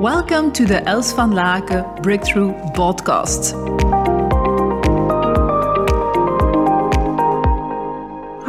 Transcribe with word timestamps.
Welcome 0.00 0.52
to 0.52 0.66
the 0.66 0.86
Els 0.86 1.14
van 1.14 1.32
Laken 1.32 2.02
Breakthrough 2.02 2.52
Podcast. 2.74 3.54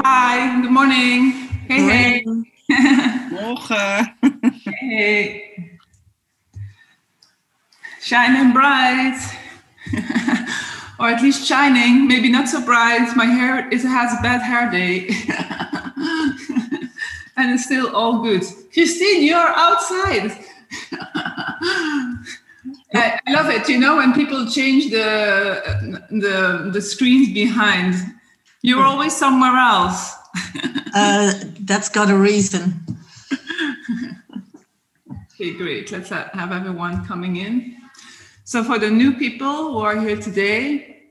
Hi, 0.03 0.61
good 0.61 0.71
morning. 0.71 1.31
Hey, 1.69 1.81
hey. 1.87 2.23
Morgen. 3.31 4.07
Hey. 4.65 5.79
Shining 8.01 8.51
bright. 8.51 9.17
or 10.99 11.07
at 11.07 11.21
least 11.21 11.47
shining, 11.47 12.09
maybe 12.09 12.29
not 12.29 12.49
so 12.49 12.59
bright. 12.59 13.15
My 13.15 13.25
hair 13.25 13.69
is 13.69 13.83
has 13.83 14.11
a 14.11 14.21
bad 14.21 14.41
hair 14.41 14.69
day. 14.69 15.07
and 17.37 17.51
it's 17.53 17.63
still 17.63 17.95
all 17.95 18.21
good. 18.21 18.43
Christine, 18.73 19.23
you're 19.23 19.53
outside. 19.55 20.43
I, 22.93 23.19
I 23.27 23.31
love 23.31 23.49
it. 23.49 23.67
You 23.67 23.79
know, 23.79 23.97
when 23.97 24.13
people 24.13 24.45
change 24.47 24.91
the 24.91 26.01
the 26.09 26.69
the 26.71 26.81
screens 26.81 27.33
behind, 27.33 27.95
you're 28.61 28.83
always 28.83 29.15
somewhere 29.15 29.55
else. 29.55 30.13
Uh, 30.95 31.31
that's 31.59 31.89
got 31.89 32.09
a 32.09 32.17
reason. 32.17 32.73
Okay, 35.39 35.53
great. 35.53 35.91
Let's 35.91 36.09
have 36.09 36.51
everyone 36.51 37.05
coming 37.05 37.35
in. 37.35 37.77
So, 38.45 38.63
for 38.63 38.79
the 38.79 38.89
new 38.89 39.13
people 39.13 39.73
who 39.73 39.77
are 39.79 39.99
here 39.99 40.17
today, 40.17 41.03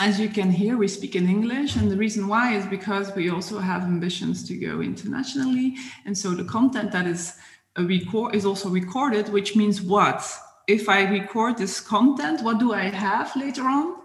as 0.00 0.20
you 0.20 0.28
can 0.28 0.50
hear, 0.50 0.76
we 0.76 0.88
speak 0.88 1.16
in 1.16 1.26
English. 1.26 1.76
And 1.76 1.90
the 1.90 1.96
reason 1.96 2.28
why 2.28 2.54
is 2.54 2.66
because 2.66 3.14
we 3.14 3.30
also 3.30 3.58
have 3.60 3.84
ambitions 3.84 4.46
to 4.48 4.56
go 4.56 4.82
internationally. 4.82 5.76
And 6.04 6.18
so, 6.18 6.32
the 6.32 6.44
content 6.44 6.92
that 6.92 7.06
is 7.06 7.38
a 7.76 7.82
record 7.82 8.34
is 8.34 8.44
also 8.44 8.68
recorded, 8.68 9.30
which 9.30 9.56
means 9.56 9.80
what? 9.80 10.28
If 10.68 10.88
I 10.90 11.08
record 11.08 11.56
this 11.56 11.80
content, 11.80 12.42
what 12.42 12.58
do 12.58 12.74
I 12.74 12.90
have 12.90 13.34
later 13.34 13.62
on? 13.62 13.96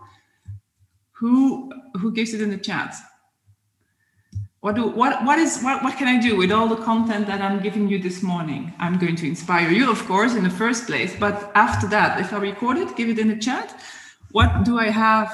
Who 1.19 1.71
who 1.99 2.11
gives 2.13 2.33
it 2.33 2.41
in 2.41 2.49
the 2.49 2.57
chat? 2.57 2.95
What 4.61 4.75
do 4.75 4.87
what 4.87 5.25
what 5.25 5.39
is 5.39 5.61
what, 5.61 5.83
what 5.83 5.97
can 5.97 6.07
I 6.07 6.21
do 6.21 6.37
with 6.37 6.51
all 6.53 6.69
the 6.69 6.81
content 6.81 7.27
that 7.27 7.41
I'm 7.41 7.59
giving 7.61 7.89
you 7.89 7.99
this 7.99 8.23
morning? 8.23 8.73
I'm 8.79 8.97
going 8.97 9.17
to 9.17 9.27
inspire 9.27 9.69
you, 9.69 9.91
of 9.91 10.05
course, 10.05 10.35
in 10.35 10.43
the 10.45 10.49
first 10.49 10.87
place. 10.87 11.13
But 11.19 11.51
after 11.53 11.85
that, 11.89 12.21
if 12.21 12.31
I 12.31 12.37
record 12.37 12.77
it, 12.77 12.95
give 12.95 13.09
it 13.09 13.19
in 13.19 13.27
the 13.27 13.37
chat. 13.37 13.77
What 14.31 14.63
do 14.63 14.79
I 14.79 14.89
have? 14.89 15.29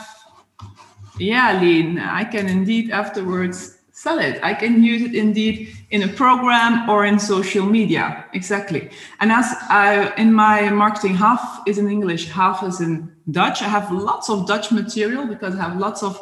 Yeah, 1.19 1.59
Lean, 1.61 1.99
I 1.99 2.23
can 2.23 2.47
indeed 2.47 2.89
afterwards 2.89 3.78
sell 3.99 4.17
it. 4.17 4.39
I 4.41 4.53
can 4.53 4.81
use 4.81 5.01
it 5.01 5.13
indeed 5.13 5.75
in 5.91 6.03
a 6.03 6.07
program 6.07 6.89
or 6.89 7.03
in 7.03 7.19
social 7.19 7.65
media. 7.65 8.23
Exactly. 8.33 8.89
And 9.19 9.29
as 9.29 9.45
I 9.69 10.13
in 10.15 10.31
my 10.33 10.69
marketing, 10.69 11.15
half 11.15 11.43
is 11.67 11.77
in 11.77 11.89
English, 11.89 12.29
half 12.29 12.63
is 12.63 12.79
in 12.79 13.11
Dutch. 13.29 13.61
I 13.61 13.69
have 13.77 13.91
lots 13.91 14.29
of 14.29 14.47
Dutch 14.47 14.71
material 14.71 15.25
because 15.27 15.53
I 15.55 15.61
have 15.67 15.75
lots 15.77 16.01
of 16.01 16.15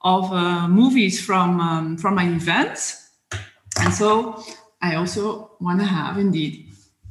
of 0.00 0.32
uh, 0.32 0.66
movies 0.68 1.14
from 1.28 1.60
um, 1.60 1.98
from 1.98 2.14
my 2.14 2.26
events, 2.40 3.10
and 3.82 3.92
so 3.92 4.42
I 4.80 4.94
also 4.94 5.50
want 5.60 5.80
to 5.80 5.86
have 5.86 6.16
indeed 6.18 6.52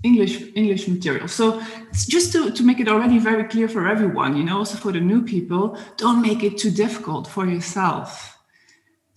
English 0.01 0.35
English 0.55 0.87
material. 0.87 1.27
So 1.27 1.61
just 1.93 2.31
to, 2.33 2.49
to 2.57 2.63
make 2.63 2.79
it 2.79 2.87
already 2.87 3.19
very 3.19 3.43
clear 3.43 3.67
for 3.69 3.87
everyone, 3.87 4.35
you 4.35 4.43
know, 4.43 4.57
also 4.57 4.77
for 4.77 4.91
the 4.91 5.03
new 5.11 5.21
people, 5.21 5.77
don't 5.97 6.21
make 6.23 6.41
it 6.43 6.57
too 6.57 6.71
difficult 6.71 7.27
for 7.27 7.45
yourself. 7.45 8.40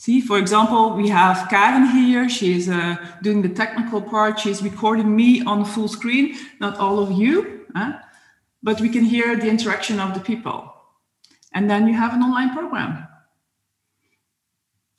See, 0.05 0.21
for 0.21 0.39
example, 0.39 0.91
we 0.91 1.09
have 1.09 1.49
Karen 1.49 1.87
here. 1.87 2.29
She's 2.29 2.69
uh, 2.69 2.97
doing 3.23 3.41
the 3.41 3.49
technical 3.49 4.03
part. 4.03 4.39
She's 4.39 4.63
recording 4.63 5.17
me 5.17 5.43
on 5.47 5.65
full 5.65 5.89
screen, 5.89 6.37
not 6.61 6.77
all 6.77 6.99
of 6.99 7.11
you, 7.13 7.65
huh? 7.75 7.95
but 8.63 8.83
we 8.83 8.91
can 8.91 9.03
hear 9.03 9.35
the 9.35 9.49
interaction 9.49 9.99
of 10.01 10.13
the 10.13 10.21
people. 10.21 10.71
And 11.55 11.71
then 11.71 11.89
you 11.89 11.95
have 11.95 12.13
an 12.13 12.21
online 12.21 12.51
program. 12.51 13.09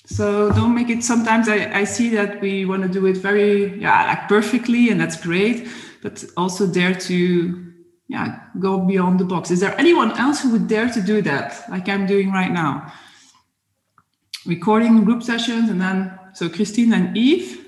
So 0.08 0.50
don't 0.54 0.74
make 0.74 0.90
it. 0.90 1.04
Sometimes 1.04 1.50
I, 1.50 1.82
I 1.82 1.84
see 1.84 2.10
that 2.16 2.42
we 2.42 2.66
want 2.66 2.82
to 2.82 2.90
do 2.90 3.06
it 3.06 3.18
very, 3.18 3.80
yeah, 3.80 4.08
like 4.08 4.28
perfectly, 4.28 4.90
and 4.90 5.00
that's 5.00 5.22
great. 5.22 5.68
But 6.02 6.26
also 6.36 6.66
dare 6.66 6.96
to, 6.96 7.74
yeah, 8.08 8.40
go 8.58 8.80
beyond 8.80 9.20
the 9.20 9.26
box. 9.26 9.52
Is 9.52 9.60
there 9.60 9.80
anyone 9.80 10.18
else 10.18 10.42
who 10.42 10.52
would 10.54 10.68
dare 10.68 10.90
to 10.90 11.00
do 11.00 11.22
that, 11.22 11.64
like 11.70 11.88
I'm 11.90 12.08
doing 12.08 12.32
right 12.32 12.52
now? 12.52 12.92
Recording 14.46 15.04
group 15.04 15.24
sessions, 15.24 15.70
and 15.70 15.82
then 15.82 16.18
so 16.34 16.50
Christine 16.50 16.94
and 16.94 17.18
Eve. 17.18 17.66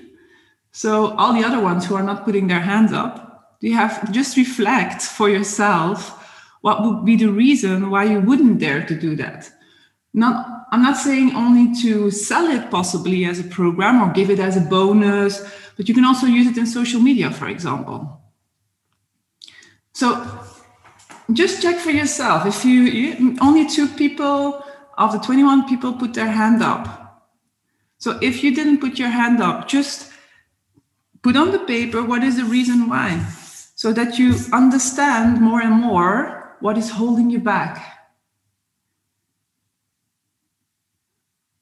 So 0.72 1.16
all 1.16 1.32
the 1.32 1.44
other 1.44 1.60
ones 1.60 1.86
who 1.86 1.94
are 1.94 2.02
not 2.02 2.24
putting 2.24 2.46
their 2.46 2.60
hands 2.60 2.92
up, 2.92 3.56
you 3.60 3.74
have 3.74 4.12
just 4.12 4.36
reflect 4.36 5.02
for 5.02 5.28
yourself 5.28 6.14
what 6.60 6.82
would 6.82 7.04
be 7.04 7.16
the 7.16 7.28
reason 7.28 7.90
why 7.90 8.04
you 8.04 8.20
wouldn't 8.20 8.58
dare 8.58 8.84
to 8.86 8.94
do 8.94 9.16
that. 9.16 9.50
Not 10.14 10.58
I'm 10.70 10.82
not 10.82 10.98
saying 10.98 11.34
only 11.34 11.74
to 11.82 12.10
sell 12.10 12.46
it 12.46 12.70
possibly 12.70 13.24
as 13.24 13.40
a 13.40 13.44
program 13.44 14.02
or 14.02 14.12
give 14.12 14.28
it 14.30 14.38
as 14.38 14.56
a 14.56 14.60
bonus, 14.60 15.42
but 15.76 15.88
you 15.88 15.94
can 15.94 16.04
also 16.04 16.26
use 16.26 16.46
it 16.46 16.58
in 16.58 16.66
social 16.66 17.00
media, 17.00 17.30
for 17.30 17.48
example. 17.48 18.20
So 19.94 20.24
just 21.32 21.62
check 21.62 21.76
for 21.76 21.90
yourself. 21.90 22.46
If 22.46 22.64
you, 22.64 22.82
you 22.82 23.36
only 23.40 23.66
two 23.66 23.88
people 23.88 24.62
of 24.98 25.12
the 25.12 25.18
21 25.18 25.68
people 25.68 25.92
put 25.94 26.14
their 26.14 26.30
hand 26.30 26.62
up. 26.62 27.24
So 27.98 28.18
if 28.20 28.44
you 28.44 28.54
didn't 28.54 28.78
put 28.78 28.98
your 28.98 29.08
hand 29.08 29.42
up, 29.42 29.68
just 29.68 30.12
put 31.22 31.36
on 31.36 31.52
the 31.52 31.60
paper 31.60 32.02
what 32.02 32.22
is 32.22 32.36
the 32.36 32.44
reason 32.44 32.88
why, 32.88 33.24
so 33.74 33.92
that 33.92 34.18
you 34.18 34.34
understand 34.52 35.40
more 35.40 35.60
and 35.60 35.74
more 35.74 36.56
what 36.60 36.76
is 36.76 36.90
holding 36.90 37.30
you 37.30 37.40
back. 37.40 37.98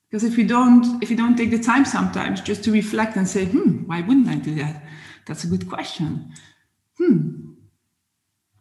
because 0.08 0.24
if 0.24 0.38
you 0.38 0.46
don't 0.46 1.02
if 1.02 1.10
you 1.10 1.16
don't 1.16 1.36
take 1.36 1.50
the 1.50 1.58
time 1.58 1.84
sometimes 1.84 2.40
just 2.40 2.64
to 2.64 2.72
reflect 2.72 3.16
and 3.16 3.28
say 3.28 3.44
hmm 3.44 3.84
why 3.86 4.00
wouldn't 4.00 4.28
i 4.28 4.36
do 4.36 4.54
that 4.54 4.82
that's 5.26 5.44
a 5.44 5.46
good 5.46 5.68
question 5.68 6.32
hmm 6.98 7.52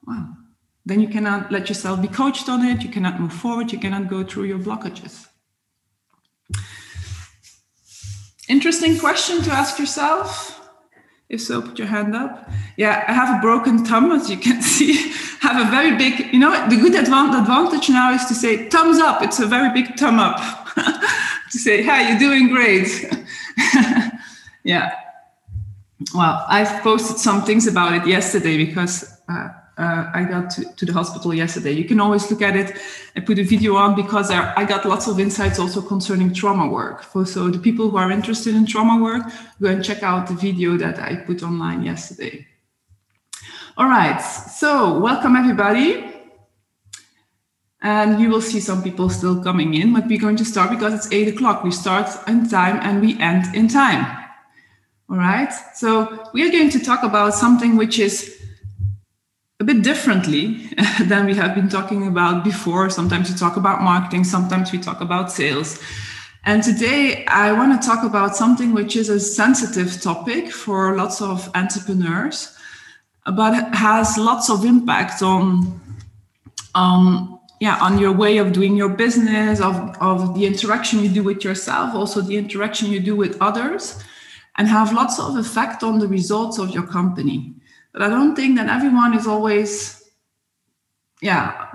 wow 0.06 0.36
then 0.86 1.00
you 1.00 1.08
cannot 1.08 1.52
let 1.52 1.68
yourself 1.68 2.02
be 2.02 2.08
coached 2.08 2.48
on 2.48 2.64
it. 2.64 2.84
You 2.84 2.90
cannot 2.90 3.20
move 3.20 3.34
forward. 3.34 3.72
You 3.72 3.80
cannot 3.80 4.08
go 4.08 4.24
through 4.24 4.44
your 4.44 4.60
blockages. 4.60 5.28
Interesting 8.48 9.00
question 9.00 9.42
to 9.42 9.52
ask 9.52 9.80
yourself. 9.80 10.52
If 11.28 11.42
so 11.42 11.62
put 11.64 11.80
your 11.80 11.88
hand 11.88 12.16
up. 12.16 12.48
Yeah 12.78 13.04
i 13.08 13.12
have 13.12 13.40
a 13.40 13.42
broken 13.42 13.84
thumb 13.84 14.12
as 14.12 14.30
you 14.30 14.38
can 14.38 14.62
see. 14.76 15.12
Have 15.42 15.68
a 15.68 15.72
very 15.72 15.98
big 15.98 16.32
you 16.32 16.40
know 16.40 16.52
the 16.70 16.76
good 16.76 16.94
advantage 16.94 17.90
now 17.90 18.14
is 18.14 18.26
to 18.26 18.36
say 18.36 18.70
thumbs 18.70 19.00
up. 19.00 19.24
It's 19.24 19.40
a 19.40 19.48
very 19.48 19.72
big 19.74 19.98
thumb 19.98 20.20
up. 20.20 20.40
To 21.52 21.60
say, 21.60 21.84
"Hey, 21.84 22.10
you're 22.10 22.20
doing 22.20 22.50
great." 22.50 22.88
yeah. 24.64 24.92
Well, 26.14 26.44
I've 26.50 26.82
posted 26.82 27.18
some 27.18 27.44
things 27.44 27.68
about 27.68 27.94
it 27.94 28.08
yesterday 28.08 28.58
because 28.58 29.22
uh, 29.30 29.50
uh, 29.78 30.10
I 30.14 30.24
got 30.24 30.50
to, 30.52 30.64
to, 30.76 30.86
the 30.86 30.94
hospital 30.94 31.34
yesterday. 31.34 31.72
You 31.72 31.84
can 31.84 32.00
always 32.00 32.30
look 32.32 32.42
at 32.42 32.56
it 32.56 32.78
and 33.16 33.26
put 33.26 33.40
a 33.40 33.44
video 33.44 33.76
on 33.76 33.96
because 33.96 34.32
I 34.32 34.64
got 34.66 34.86
lots 34.86 35.08
of 35.08 35.20
insights 35.20 35.60
also 35.60 35.82
concerning 35.82 36.34
trauma 36.34 36.68
work. 36.68 37.04
For, 37.04 37.26
so 37.26 37.50
the 37.50 37.60
people 37.60 37.90
who 37.90 37.98
are 37.98 38.10
interested 38.10 38.56
in 38.56 38.66
trauma 38.66 39.04
work, 39.04 39.24
go 39.62 39.70
and 39.70 39.84
check 39.84 40.02
out 40.02 40.28
the 40.28 40.34
video 40.34 40.78
that 40.78 41.00
I 41.00 41.18
put 41.18 41.44
online 41.44 41.84
yesterday. 41.84 42.48
All 43.78 43.88
right. 43.88 44.20
So 44.20 44.98
welcome 45.00 45.36
everybody. 45.36 46.14
And 47.82 48.22
you 48.22 48.30
will 48.30 48.42
see 48.42 48.62
some 48.62 48.82
people 48.82 49.10
still 49.10 49.44
coming 49.44 49.74
in, 49.74 49.94
but 49.94 50.08
we're 50.08 50.20
going 50.20 50.38
to 50.38 50.46
start 50.46 50.72
because 50.72 50.94
it's 50.94 51.12
eight 51.12 51.28
o'clock. 51.28 51.64
We 51.64 51.72
start 51.72 52.10
in 52.28 52.50
time 52.50 52.80
and 52.82 53.02
we 53.02 53.20
end 53.20 53.54
in 53.54 53.68
time. 53.68 54.06
All 55.10 55.18
right. 55.18 55.52
So 55.76 56.24
we 56.34 56.48
are 56.48 56.52
going 56.52 56.70
to 56.72 56.80
talk 56.80 57.04
about 57.04 57.34
something 57.34 57.76
which 57.76 58.00
is 58.00 58.35
a 59.60 59.64
bit 59.64 59.84
differently 59.84 60.70
than 61.06 61.26
we 61.26 61.34
have 61.34 61.56
been 61.56 61.70
talking 61.70 62.08
about 62.08 62.44
before. 62.44 62.90
Sometimes 62.90 63.30
we 63.30 63.38
talk 63.38 63.56
about 63.56 63.82
marketing, 63.82 64.24
sometimes 64.26 64.72
we 64.72 64.80
talk 64.80 65.00
about 65.02 65.32
sales. 65.32 65.82
And 66.44 66.62
today 66.62 67.26
I 67.26 67.54
want 67.54 67.82
to 67.82 67.88
talk 67.88 68.04
about 68.04 68.36
something 68.36 68.74
which 68.74 68.96
is 68.96 69.10
a 69.10 69.20
sensitive 69.20 70.02
topic 70.02 70.52
for 70.52 70.96
lots 70.96 71.22
of 71.22 71.50
entrepreneurs, 71.56 72.56
but 73.26 73.74
has 73.74 74.18
lots 74.18 74.50
of 74.50 74.66
impact 74.66 75.22
on, 75.24 75.80
on 76.76 77.40
yeah 77.62 77.78
on 77.82 77.98
your 77.98 78.12
way 78.12 78.38
of 78.38 78.52
doing 78.52 78.76
your 78.76 78.90
business 78.90 79.62
of, 79.62 79.76
of 80.02 80.36
the 80.36 80.46
interaction 80.46 81.00
you 81.00 81.08
do 81.08 81.24
with 81.24 81.46
yourself 81.46 81.96
also 81.96 82.20
the 82.20 82.36
interaction 82.36 82.92
you 82.92 83.00
do 83.00 83.16
with 83.16 83.38
others 83.40 84.04
and 84.58 84.68
have 84.68 84.92
lots 84.92 85.18
of 85.20 85.38
effect 85.38 85.82
on 85.82 85.98
the 85.98 86.08
results 86.08 86.60
of 86.60 86.72
your 86.72 86.86
company 86.86 87.56
but 87.96 88.04
i 88.04 88.10
don't 88.10 88.36
think 88.36 88.58
that 88.58 88.68
everyone 88.68 89.16
is 89.16 89.26
always 89.26 90.04
yeah 91.22 91.72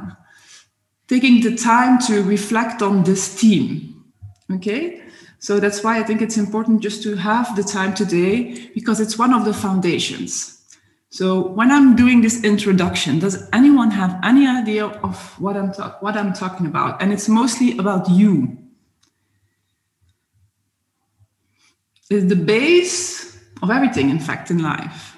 taking 1.08 1.40
the 1.40 1.56
time 1.56 1.98
to 1.98 2.22
reflect 2.22 2.82
on 2.82 3.02
this 3.04 3.40
theme 3.40 4.04
okay 4.52 5.02
so 5.38 5.58
that's 5.58 5.82
why 5.82 5.98
i 5.98 6.02
think 6.02 6.20
it's 6.20 6.36
important 6.36 6.82
just 6.82 7.02
to 7.02 7.16
have 7.16 7.56
the 7.56 7.64
time 7.64 7.94
today 7.94 8.68
because 8.74 9.00
it's 9.00 9.18
one 9.18 9.32
of 9.32 9.46
the 9.46 9.54
foundations 9.54 10.60
So 11.10 11.48
when 11.48 11.72
I'm 11.72 11.96
doing 11.96 12.22
this 12.22 12.44
introduction, 12.44 13.18
does 13.18 13.48
anyone 13.52 13.90
have 13.90 14.18
any 14.22 14.46
idea 14.46 14.86
of 14.86 15.18
what 15.40 15.56
I'm 15.56 15.72
what 15.98 16.16
I'm 16.16 16.32
talking 16.32 16.66
about? 16.66 17.02
And 17.02 17.12
it's 17.12 17.28
mostly 17.28 17.76
about 17.78 18.08
you. 18.08 18.56
It's 22.10 22.26
the 22.26 22.36
base 22.36 23.36
of 23.60 23.70
everything, 23.70 24.10
in 24.10 24.20
fact, 24.20 24.50
in 24.52 24.62
life. 24.62 25.09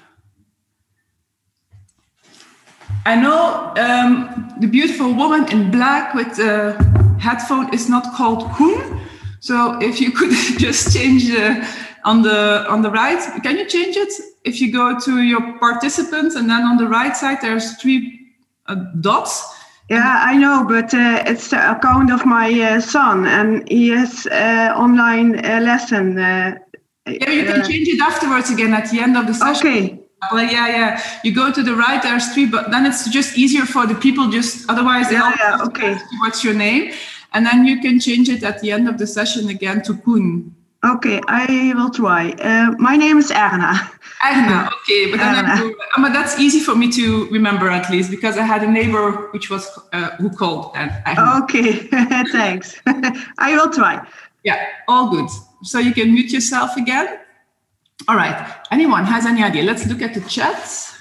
I 3.05 3.15
know 3.15 3.73
um, 3.77 4.53
the 4.59 4.67
beautiful 4.67 5.13
woman 5.13 5.51
in 5.51 5.71
black 5.71 6.13
with 6.13 6.37
the 6.37 6.73
headphone 7.19 7.73
is 7.73 7.89
not 7.89 8.13
called 8.15 8.49
Koen. 8.51 9.01
So 9.39 9.77
if 9.81 9.99
you 9.99 10.11
could 10.11 10.31
just 10.57 10.95
change 10.95 11.27
the 11.27 11.67
on 12.05 12.21
the 12.21 12.65
on 12.69 12.81
the 12.81 12.91
right, 12.91 13.19
can 13.43 13.57
you 13.57 13.65
change 13.65 13.95
it? 13.97 14.13
If 14.45 14.61
you 14.61 14.71
go 14.71 14.99
to 14.99 15.21
your 15.21 15.57
participants 15.59 16.35
and 16.35 16.49
then 16.49 16.63
on 16.63 16.77
the 16.77 16.87
right 16.87 17.15
side 17.15 17.39
there's 17.41 17.75
three 17.81 18.19
uh, 18.67 18.75
dots. 19.01 19.53
Yeah, 19.89 20.23
I 20.25 20.37
know, 20.37 20.65
but 20.65 20.93
uh, 20.93 21.23
it's 21.25 21.49
the 21.49 21.71
account 21.71 22.09
of 22.11 22.25
my 22.25 22.49
uh, 22.61 22.79
son, 22.79 23.25
and 23.25 23.67
he 23.69 23.89
has 23.89 24.25
uh, 24.27 24.73
online 24.75 25.45
uh, 25.45 25.59
lesson. 25.59 26.17
Uh, 26.17 26.55
Yeah, 27.05 27.31
you 27.31 27.43
can 27.43 27.63
change 27.67 27.89
it 27.89 27.99
afterwards 27.99 28.49
again 28.49 28.73
at 28.73 28.89
the 28.89 29.01
end 29.01 29.17
of 29.17 29.27
the 29.27 29.33
session. 29.33 29.67
okay, 29.67 29.99
Well, 30.31 30.43
yeah, 30.45 30.67
yeah. 30.67 31.03
You 31.23 31.33
go 31.33 31.51
to 31.51 31.61
the 31.63 31.75
right, 31.75 32.01
there's 32.01 32.33
three, 32.33 32.45
but 32.45 32.71
then 32.71 32.85
it's 32.85 33.09
just 33.09 33.37
easier 33.37 33.65
for 33.65 33.85
the 33.85 33.95
people. 33.95 34.29
Just 34.29 34.69
otherwise, 34.69 35.09
they 35.09 35.15
Yeah, 35.15 35.35
yeah, 35.39 35.65
okay. 35.65 35.97
What's 36.21 36.43
your 36.43 36.53
name? 36.53 36.93
And 37.33 37.45
then 37.45 37.65
you 37.65 37.81
can 37.81 37.99
change 37.99 38.29
it 38.29 38.43
at 38.43 38.59
the 38.61 38.71
end 38.71 38.87
of 38.87 38.97
the 38.97 39.07
session 39.07 39.49
again 39.49 39.81
to 39.83 39.95
Koen. 39.97 40.55
okay, 40.85 41.19
I 41.27 41.73
will 41.75 41.89
try. 41.89 42.31
Uh, 42.39 42.71
my 42.77 42.95
name 42.97 43.17
is 43.17 43.31
Erna. 43.31 43.73
Erna, 44.23 44.69
okay, 44.83 45.09
but 45.11 45.17
then 45.19 45.35
I 45.35 45.39
Erna. 45.39 45.57
do- 45.61 45.75
uh, 45.97 46.01
but 46.01 46.11
that's 46.13 46.37
easy 46.39 46.59
for 46.59 46.75
me 46.75 46.91
to 46.91 47.27
remember 47.29 47.69
at 47.69 47.89
least 47.89 48.11
because 48.11 48.37
I 48.37 48.43
had 48.43 48.63
a 48.63 48.67
neighbor 48.69 49.29
which 49.33 49.49
was 49.49 49.63
uh, 49.93 50.09
who 50.19 50.29
called 50.29 50.75
Erna. 50.75 51.41
Okay, 51.43 51.73
thanks. 52.31 52.75
I 53.37 53.55
will 53.55 53.71
try. 53.71 54.05
Yeah, 54.43 54.59
all 54.87 55.09
good. 55.09 55.29
So 55.63 55.79
you 55.79 55.93
can 55.93 56.13
mute 56.13 56.31
yourself 56.31 56.75
again. 56.77 57.07
All 58.07 58.15
right. 58.15 58.53
Anyone 58.71 59.05
has 59.05 59.25
any 59.25 59.43
idea? 59.43 59.63
Let's 59.63 59.87
look 59.87 60.01
at 60.01 60.13
the 60.13 60.21
chat. 60.21 60.93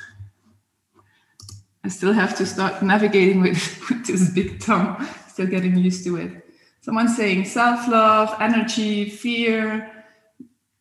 I 1.84 1.88
still 1.88 2.12
have 2.12 2.36
to 2.36 2.46
start 2.46 2.82
navigating 2.82 3.40
with, 3.40 3.58
with 3.88 4.06
this 4.06 4.30
big 4.30 4.60
tongue. 4.60 5.06
Still 5.28 5.46
getting 5.46 5.76
used 5.76 6.04
to 6.04 6.16
it. 6.16 6.30
Someone 6.80 7.08
saying 7.08 7.44
self-love, 7.46 8.36
energy, 8.40 9.08
fear, 9.08 10.04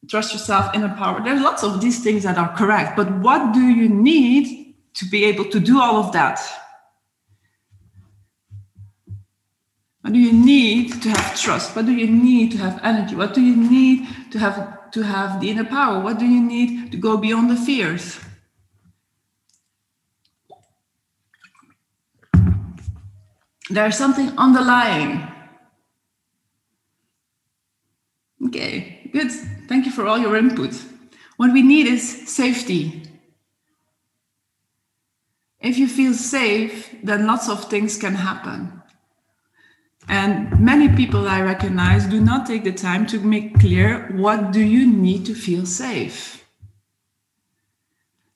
trust 0.08 0.34
yourself, 0.34 0.74
inner 0.76 0.94
power. 0.96 1.24
There's 1.24 1.42
lots 1.42 1.64
of 1.64 1.80
these 1.80 2.04
things 2.04 2.24
that 2.24 2.38
are 2.38 2.56
correct, 2.56 2.98
but 2.98 3.10
what 3.20 3.54
do 3.54 3.62
you 3.62 3.88
need 3.88 4.76
to 4.96 5.06
be 5.06 5.26
able 5.26 5.46
to 5.46 5.60
do 5.60 5.80
all 5.80 5.98
of 5.98 6.12
that? 6.12 6.40
What 10.02 10.14
do 10.14 10.20
you 10.20 10.34
need 10.34 11.02
to 11.04 11.10
have 11.10 11.40
trust? 11.40 11.76
What 11.76 11.86
do 11.86 11.94
you 11.94 12.08
need 12.08 12.52
to 12.54 12.58
have 12.58 12.80
energy? 12.84 13.16
What 13.16 13.34
do 13.34 13.42
you 13.42 13.56
need 13.56 14.08
to 14.32 14.40
have 14.40 14.92
to 14.92 15.04
have 15.04 15.40
the 15.40 15.50
inner 15.52 15.64
power? 15.64 16.02
What 16.02 16.18
do 16.18 16.26
you 16.26 16.42
need 16.42 16.92
to 16.92 16.98
go 16.98 17.18
beyond 17.18 17.52
the 17.52 17.56
fears? 17.56 18.20
There's 23.70 23.96
something 23.96 24.38
underlying. 24.38 25.28
Okay, 28.48 29.10
good. 29.14 29.32
Thank 29.70 29.86
you 29.86 29.92
for 29.92 30.08
all 30.08 30.18
your 30.18 30.36
input. 30.36 30.74
What 31.38 31.54
we 31.54 31.62
need 31.62 31.88
is 31.88 32.28
safety. 32.28 33.04
If 35.62 35.78
you 35.78 35.88
feel 35.88 36.14
safe, 36.14 36.94
then 37.04 37.28
lots 37.28 37.48
of 37.48 37.70
things 37.70 37.98
can 37.98 38.16
happen. 38.16 38.81
And 40.08 40.60
many 40.60 40.90
people 40.90 41.28
I 41.28 41.42
recognize 41.42 42.06
do 42.06 42.20
not 42.20 42.48
take 42.48 42.64
the 42.64 42.72
time 42.72 43.06
to 43.08 43.20
make 43.20 43.60
clear 43.60 44.12
what 44.16 44.52
do 44.52 44.60
you 44.60 44.86
need 44.86 45.26
to 45.28 45.36
feel 45.36 45.66
safe. 45.66 46.44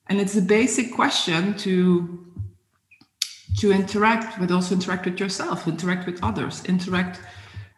And 0.08 0.20
it's 0.20 0.36
a 0.36 0.42
basic 0.42 0.92
question 0.92 1.56
to 1.58 2.22
to 3.58 3.72
interact, 3.72 4.38
but 4.38 4.50
also 4.50 4.74
interact 4.74 5.06
with 5.06 5.18
yourself, 5.18 5.66
interact 5.66 6.06
with 6.06 6.22
others, 6.22 6.62
interact 6.66 7.20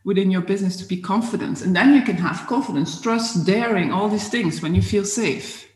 within 0.04 0.30
your 0.30 0.40
business 0.40 0.76
to 0.76 0.84
be 0.84 1.00
confident. 1.00 1.62
And 1.62 1.74
then 1.74 1.94
you 1.94 2.02
can 2.02 2.16
have 2.16 2.46
confidence, 2.48 3.00
trust, 3.00 3.46
daring, 3.46 3.92
all 3.92 4.08
these 4.08 4.28
things 4.28 4.60
when 4.60 4.74
you 4.74 4.82
feel 4.82 5.04
safe. 5.04 5.70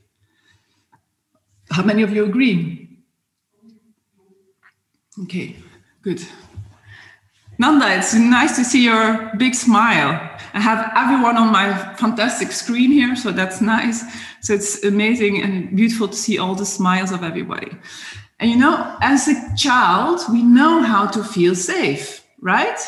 How 1.71 1.85
many 1.85 2.03
of 2.03 2.11
you 2.13 2.25
agree? 2.25 2.99
Okay, 5.23 5.57
good. 6.03 6.27
Nanda, 7.63 7.97
it's 7.97 8.13
nice 8.13 8.57
to 8.57 8.65
see 8.65 8.83
your 8.83 9.31
big 9.37 9.55
smile. 9.55 10.19
I 10.53 10.61
have 10.61 10.91
everyone 10.97 11.37
on 11.37 11.53
my 11.53 11.95
fantastic 11.95 12.51
screen 12.51 12.91
here, 12.91 13.15
so 13.15 13.31
that's 13.31 13.61
nice. 13.61 14.03
So 14.41 14.55
it's 14.55 14.83
amazing 14.83 15.41
and 15.41 15.77
beautiful 15.77 16.09
to 16.09 16.17
see 16.17 16.39
all 16.39 16.57
the 16.57 16.67
smiles 16.67 17.13
of 17.13 17.23
everybody. 17.23 17.71
And 18.41 18.51
you 18.51 18.57
know, 18.57 18.97
as 19.01 19.29
a 19.29 19.37
child, 19.57 20.23
we 20.33 20.43
know 20.43 20.83
how 20.83 21.07
to 21.07 21.23
feel 21.23 21.55
safe, 21.55 22.27
right? 22.41 22.81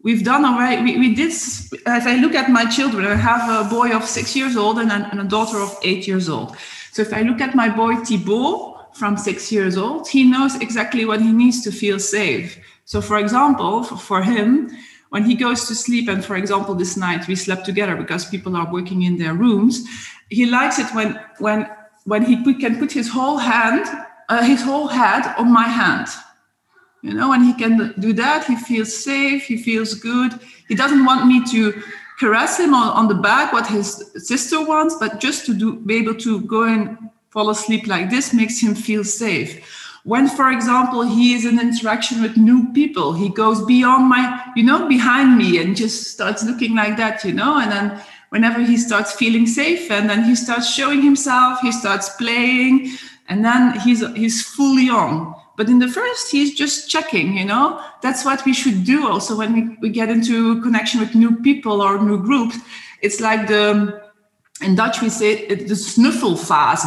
We've 0.00 0.24
done 0.24 0.46
already, 0.46 0.82
we, 0.82 0.98
we 0.98 1.14
did, 1.14 1.32
if 1.32 2.06
I 2.12 2.16
look 2.16 2.34
at 2.34 2.50
my 2.50 2.64
children, 2.70 3.04
I 3.04 3.16
have 3.16 3.66
a 3.66 3.68
boy 3.68 3.94
of 3.94 4.06
six 4.06 4.34
years 4.34 4.56
old 4.56 4.78
and 4.78 4.90
a, 4.90 5.10
and 5.10 5.20
a 5.20 5.24
daughter 5.24 5.58
of 5.58 5.76
eight 5.82 6.08
years 6.08 6.30
old. 6.30 6.56
So 6.90 7.02
if 7.02 7.12
I 7.12 7.20
look 7.20 7.42
at 7.42 7.54
my 7.54 7.68
boy 7.68 7.96
Thibaut 7.96 8.96
from 8.96 9.18
six 9.18 9.52
years 9.52 9.76
old, 9.76 10.08
he 10.08 10.24
knows 10.24 10.54
exactly 10.56 11.04
what 11.04 11.20
he 11.20 11.32
needs 11.32 11.60
to 11.64 11.70
feel 11.70 11.98
safe. 11.98 12.58
So, 12.86 13.00
for 13.00 13.18
example, 13.18 13.82
for, 13.82 14.22
him, 14.22 14.70
when 15.10 15.24
he 15.24 15.34
goes 15.34 15.66
to 15.66 15.74
sleep, 15.74 16.08
and 16.08 16.24
for 16.24 16.36
example, 16.36 16.76
this 16.76 16.96
night 16.96 17.26
we 17.26 17.34
slept 17.34 17.66
together 17.66 17.96
because 17.96 18.24
people 18.24 18.56
are 18.56 18.72
working 18.72 19.02
in 19.02 19.18
their 19.18 19.34
rooms, 19.34 19.84
he 20.30 20.46
likes 20.46 20.78
it 20.78 20.86
when 20.94 21.20
when 21.38 21.68
when 22.04 22.24
he 22.24 22.36
can 22.54 22.78
put 22.78 22.92
his 22.92 23.08
whole 23.08 23.38
hand, 23.38 23.84
uh, 24.28 24.44
his 24.44 24.62
whole 24.62 24.86
head 24.86 25.34
on 25.36 25.52
my 25.52 25.64
hand. 25.64 26.06
You 27.02 27.14
know, 27.14 27.30
when 27.30 27.42
he 27.42 27.54
can 27.54 27.92
do 27.98 28.12
that, 28.12 28.44
he 28.44 28.54
feels 28.54 28.96
safe, 28.96 29.42
he 29.42 29.56
feels 29.56 29.94
good. 29.94 30.38
He 30.68 30.76
doesn't 30.76 31.04
want 31.04 31.26
me 31.26 31.44
to 31.50 31.82
caress 32.20 32.58
him 32.58 32.72
on, 32.72 32.88
on 32.90 33.08
the 33.08 33.20
back, 33.20 33.52
what 33.52 33.66
his 33.66 34.12
sister 34.14 34.64
wants, 34.64 34.94
but 35.00 35.18
just 35.18 35.44
to 35.46 35.54
do 35.54 35.80
be 35.80 35.96
able 35.96 36.14
to 36.14 36.40
go 36.42 36.62
and 36.62 36.96
fall 37.30 37.50
asleep 37.50 37.88
like 37.88 38.10
this 38.10 38.32
makes 38.32 38.60
him 38.60 38.76
feel 38.76 39.02
safe 39.02 39.60
when 40.06 40.28
for 40.28 40.52
example 40.52 41.02
he 41.02 41.34
is 41.34 41.44
in 41.44 41.58
interaction 41.58 42.22
with 42.22 42.36
new 42.36 42.72
people 42.72 43.12
he 43.12 43.28
goes 43.28 43.64
beyond 43.64 44.08
my 44.08 44.22
you 44.54 44.62
know 44.62 44.86
behind 44.88 45.36
me 45.36 45.58
and 45.58 45.76
just 45.76 46.12
starts 46.12 46.44
looking 46.44 46.76
like 46.76 46.96
that 46.96 47.24
you 47.24 47.32
know? 47.32 47.58
And 47.58 47.72
then 47.72 48.00
whenever 48.28 48.60
he 48.60 48.76
starts 48.76 49.12
feeling 49.12 49.46
safe 49.46 49.90
and 49.90 50.08
then 50.08 50.22
he 50.22 50.36
starts 50.36 50.72
showing 50.72 51.02
himself 51.02 51.58
he 51.60 51.72
starts 51.72 52.08
playing 52.10 52.96
and 53.28 53.44
then 53.44 53.80
he's 53.80 54.06
he's 54.14 54.46
fully 54.46 54.88
on. 54.88 55.34
But 55.56 55.68
in 55.68 55.80
the 55.80 55.88
first 55.88 56.30
he's 56.30 56.54
just 56.54 56.88
checking 56.88 57.36
you 57.36 57.44
know? 57.44 57.82
That's 58.00 58.24
what 58.24 58.44
we 58.46 58.54
should 58.54 58.84
do 58.84 59.08
also 59.08 59.36
when 59.36 59.52
we, 59.54 59.76
we 59.82 59.88
get 59.90 60.08
into 60.08 60.62
connection 60.62 61.00
with 61.00 61.16
new 61.16 61.34
people 61.42 61.82
or 61.82 62.00
new 62.00 62.22
groups. 62.22 62.56
It's 63.02 63.20
like 63.20 63.48
the 63.48 64.00
in 64.62 64.76
dutch 64.76 65.02
we 65.02 65.08
say 65.08 65.32
it, 65.32 65.66
the 65.66 65.74
snuffle 65.74 66.36
phase 66.36 66.86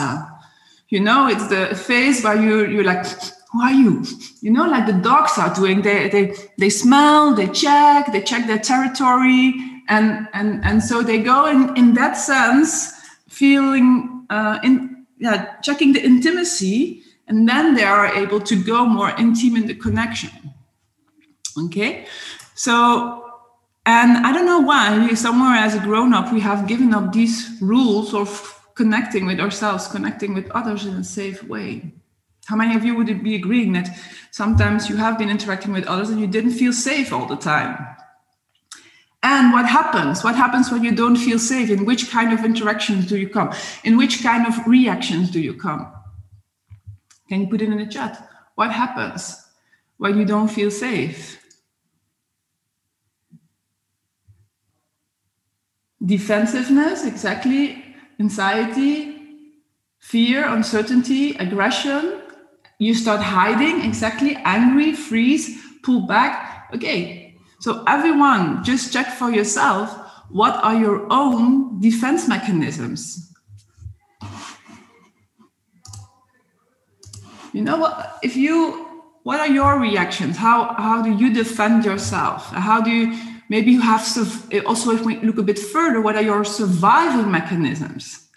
you 0.89 0.99
know 0.99 1.27
it's 1.27 1.47
the 1.47 1.75
phase 1.75 2.23
where 2.23 2.35
you 2.35 2.65
you're 2.67 2.83
like 2.83 3.05
who 3.51 3.61
are 3.63 3.71
you? 3.71 4.05
You 4.41 4.51
know 4.51 4.67
like 4.67 4.85
the 4.85 4.93
dogs 4.93 5.37
are 5.37 5.53
doing 5.53 5.81
they 5.81 6.09
they 6.09 6.35
they 6.57 6.69
smell 6.69 7.33
they 7.33 7.47
check 7.47 8.11
they 8.11 8.21
check 8.21 8.45
their 8.47 8.59
territory 8.59 9.53
and 9.87 10.27
and 10.33 10.63
and 10.63 10.83
so 10.83 11.01
they 11.01 11.19
go 11.19 11.47
in 11.47 11.75
in 11.75 11.93
that 11.95 12.13
sense 12.13 12.91
feeling 13.27 14.25
uh 14.29 14.59
in 14.63 15.05
yeah 15.17 15.55
checking 15.61 15.93
the 15.93 16.03
intimacy 16.03 17.03
and 17.27 17.47
then 17.47 17.75
they 17.75 17.83
are 17.83 18.07
able 18.07 18.39
to 18.41 18.55
go 18.55 18.85
more 18.85 19.11
intimate 19.11 19.61
in 19.61 19.67
the 19.67 19.75
connection. 19.75 20.31
Okay? 21.65 22.07
So 22.55 23.25
and 23.85 24.25
i 24.25 24.31
don't 24.33 24.45
know 24.45 24.59
why 24.59 25.13
somewhere 25.13 25.55
as 25.55 25.73
a 25.73 25.79
grown-up 25.79 26.33
we 26.33 26.39
have 26.41 26.67
given 26.67 26.93
up 26.93 27.13
these 27.13 27.57
rules 27.61 28.13
of 28.13 28.58
connecting 28.79 29.25
with 29.25 29.41
ourselves, 29.41 29.87
connecting 29.87 30.33
with 30.33 30.49
others 30.51 30.85
in 30.85 30.93
a 30.93 31.03
safe 31.03 31.43
way. 31.43 31.91
How 32.45 32.55
many 32.55 32.77
of 32.77 32.85
you 32.85 32.95
would 32.95 33.21
be 33.21 33.35
agreeing 33.35 33.73
that 33.73 33.89
sometimes 34.31 34.87
you 34.89 34.95
have 34.95 35.17
been 35.17 35.29
interacting 35.29 35.73
with 35.73 35.85
others 35.85 36.09
and 36.09 36.17
you 36.17 36.27
didn't 36.27 36.53
feel 36.53 36.71
safe 36.71 37.11
all 37.11 37.25
the 37.25 37.35
time? 37.35 37.75
And 39.21 39.51
what 39.51 39.65
happens? 39.65 40.23
What 40.23 40.37
happens 40.37 40.71
when 40.71 40.85
you 40.85 40.95
don't 40.95 41.17
feel 41.17 41.39
safe? 41.39 41.69
In 41.69 41.83
which 41.83 42.09
kind 42.09 42.31
of 42.31 42.45
interactions 42.45 43.05
do 43.05 43.17
you 43.17 43.27
come? 43.27 43.53
In 43.83 43.97
which 43.97 44.23
kind 44.23 44.47
of 44.47 44.65
reactions 44.65 45.29
do 45.29 45.41
you 45.41 45.55
come? 45.55 45.91
Can 47.27 47.41
you 47.41 47.47
put 47.47 47.61
it 47.61 47.67
in 47.67 47.79
the 47.79 47.85
chat? 47.85 48.29
What 48.55 48.71
happens 48.71 49.45
when 49.97 50.17
you 50.17 50.23
don't 50.23 50.47
feel 50.47 50.71
safe? 50.71 51.37
Defensiveness, 56.01 57.05
exactly 57.05 57.88
anxiety, 58.19 59.15
fear, 59.99 60.47
uncertainty, 60.47 61.35
aggression. 61.37 62.21
You 62.79 62.93
start 62.93 63.21
hiding, 63.21 63.83
exactly, 63.85 64.37
angry, 64.43 64.93
freeze, 64.93 65.61
pull 65.83 66.07
back. 66.07 66.69
Okay, 66.73 67.35
so 67.59 67.83
everyone, 67.87 68.63
just 68.63 68.93
check 68.93 69.07
for 69.07 69.31
yourself 69.31 70.05
what 70.29 70.63
are 70.63 70.75
your 70.75 71.07
own 71.11 71.79
defense 71.81 72.27
mechanisms? 72.27 73.33
You 77.51 77.63
know 77.63 77.77
what? 77.77 78.19
If 78.21 78.35
you, 78.35 78.85
what 79.23 79.39
are 79.39 79.47
your 79.47 79.79
reactions? 79.79 80.37
How 80.37 80.75
how 80.75 81.01
do 81.01 81.11
you 81.11 81.33
defend 81.33 81.83
yourself? 81.83 82.45
How 82.53 82.79
do 82.79 82.91
you 82.91 83.28
maybe 83.49 83.71
you 83.71 83.81
have 83.81 84.01
also 84.65 84.91
if 84.91 85.03
we 85.03 85.19
look 85.19 85.37
a 85.37 85.43
bit 85.43 85.59
further, 85.59 86.01
what 86.01 86.15
are 86.15 86.21
your 86.21 86.45
survival 86.45 87.25
mechanisms? 87.25 88.27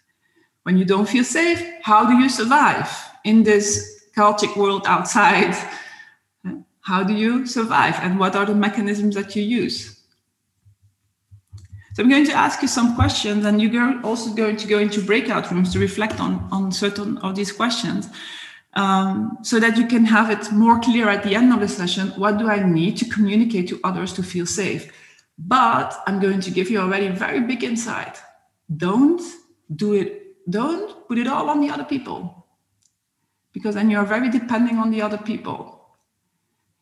When 0.65 0.77
you 0.77 0.85
don't 0.85 1.09
feel 1.09 1.25
safe, 1.25 1.63
how 1.83 2.07
do 2.07 2.15
you 2.15 2.29
survive 2.29 2.89
in 3.25 3.43
this 3.43 4.07
chaotic 4.15 4.57
world 4.57 4.85
outside? 4.87 5.55
How 6.85 7.05
do 7.05 7.15
you 7.15 7.47
survive? 7.47 7.95
And 8.03 8.19
what 8.19 8.35
are 8.35 8.45
the 8.45 8.57
mechanisms 8.57 9.15
that 9.15 9.37
you 9.37 9.43
use? 9.45 10.03
So 11.95 12.03
I'm 12.03 12.09
going 12.09 12.27
to 12.27 12.33
ask 12.33 12.61
you 12.61 12.67
some 12.67 12.97
questions, 12.97 13.45
and 13.45 13.63
you're 13.63 14.01
also 14.03 14.35
going 14.35 14.57
to 14.57 14.67
go 14.67 14.79
into 14.79 15.01
breakout 15.01 15.51
rooms 15.53 15.73
to 15.75 15.79
reflect 15.79 16.19
on, 16.19 16.49
on 16.51 16.73
certain 16.73 17.19
of 17.19 17.37
these 17.37 17.53
questions 17.53 18.09
um, 18.75 19.39
so 19.43 19.61
that 19.61 19.77
you 19.77 19.87
can 19.87 20.05
have 20.07 20.31
it 20.31 20.51
more 20.53 20.81
clear 20.81 21.09
at 21.09 21.23
the 21.23 21.35
end 21.35 21.53
of 21.53 21.61
the 21.61 21.69
session. 21.69 22.09
What 22.17 22.39
do 22.39 22.49
I 22.49 22.63
need 22.67 22.97
to 22.99 23.05
communicate 23.05 23.69
to 23.69 23.81
others 23.85 24.13
to 24.15 24.23
feel 24.23 24.47
safe? 24.47 24.91
But 25.39 26.01
I'm 26.07 26.21
going 26.21 26.41
to 26.41 26.51
give 26.51 26.71
you 26.71 26.81
already 26.81 27.07
a 27.07 27.13
very 27.13 27.41
big 27.41 27.65
insight. 27.65 28.21
Don't 28.75 29.21
do 29.75 29.95
it, 29.95 30.51
don't 30.51 31.07
put 31.09 31.19
it 31.19 31.27
all 31.27 31.49
on 31.49 31.61
the 31.61 31.71
other 31.71 31.85
people. 31.85 32.47
Because 33.53 33.75
then 33.75 33.91
you're 33.91 34.05
very 34.05 34.31
depending 34.31 34.79
on 34.79 34.91
the 34.91 35.03
other 35.03 35.19
people. 35.19 35.97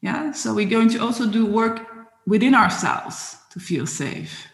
Yeah, 0.03 0.33
so 0.33 0.55
we're 0.55 0.69
going 0.69 0.89
to 0.91 0.99
also 0.99 1.27
do 1.27 1.47
work 1.47 1.87
within 2.27 2.55
ourselves 2.55 3.37
to 3.51 3.61
feel 3.61 3.87
safe. 3.87 4.47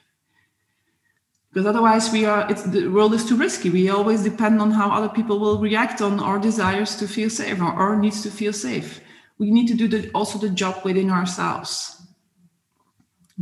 Because 1.52 1.66
otherwise 1.66 2.12
we 2.12 2.26
are 2.26 2.50
it's 2.50 2.64
the 2.64 2.88
world 2.88 3.14
is 3.14 3.24
too 3.24 3.36
risky. 3.36 3.70
We 3.70 3.88
always 3.88 4.22
depend 4.22 4.60
on 4.60 4.70
how 4.72 4.90
other 4.90 5.08
people 5.08 5.38
will 5.38 5.58
react 5.58 6.02
on 6.02 6.20
our 6.20 6.38
desires 6.38 6.96
to 6.96 7.08
feel 7.08 7.30
safe 7.30 7.60
or 7.60 7.72
our 7.72 7.96
needs 7.96 8.22
to 8.22 8.30
feel 8.30 8.52
safe. 8.52 9.00
We 9.38 9.50
need 9.50 9.68
to 9.68 9.74
do 9.74 9.88
the, 9.88 10.10
also 10.12 10.38
the 10.38 10.50
job 10.50 10.84
within 10.84 11.10
ourselves. 11.10 12.02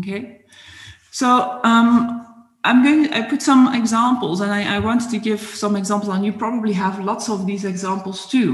Okay 0.00 0.43
so 1.20 1.28
um, 1.70 1.96
i'm 2.68 2.82
going 2.86 3.02
i 3.18 3.20
put 3.32 3.40
some 3.50 3.62
examples 3.74 4.40
and 4.40 4.50
I, 4.58 4.76
I 4.76 4.78
wanted 4.88 5.10
to 5.10 5.18
give 5.18 5.40
some 5.40 5.74
examples 5.76 6.10
and 6.14 6.24
you 6.26 6.32
probably 6.32 6.74
have 6.84 7.04
lots 7.10 7.28
of 7.28 7.46
these 7.46 7.64
examples 7.64 8.26
too 8.26 8.48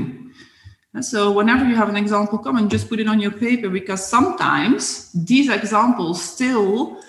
so 1.01 1.31
whenever 1.31 1.65
you 1.65 1.77
have 1.77 1.89
an 1.89 1.97
example 1.97 2.37
come 2.39 2.57
and 2.57 2.71
just 2.71 2.89
put 2.89 2.99
it 2.99 3.07
on 3.07 3.21
your 3.21 3.31
paper 3.31 3.69
because 3.69 4.03
sometimes 4.17 5.13
these 5.13 5.49
examples 5.49 6.17
still 6.23 7.01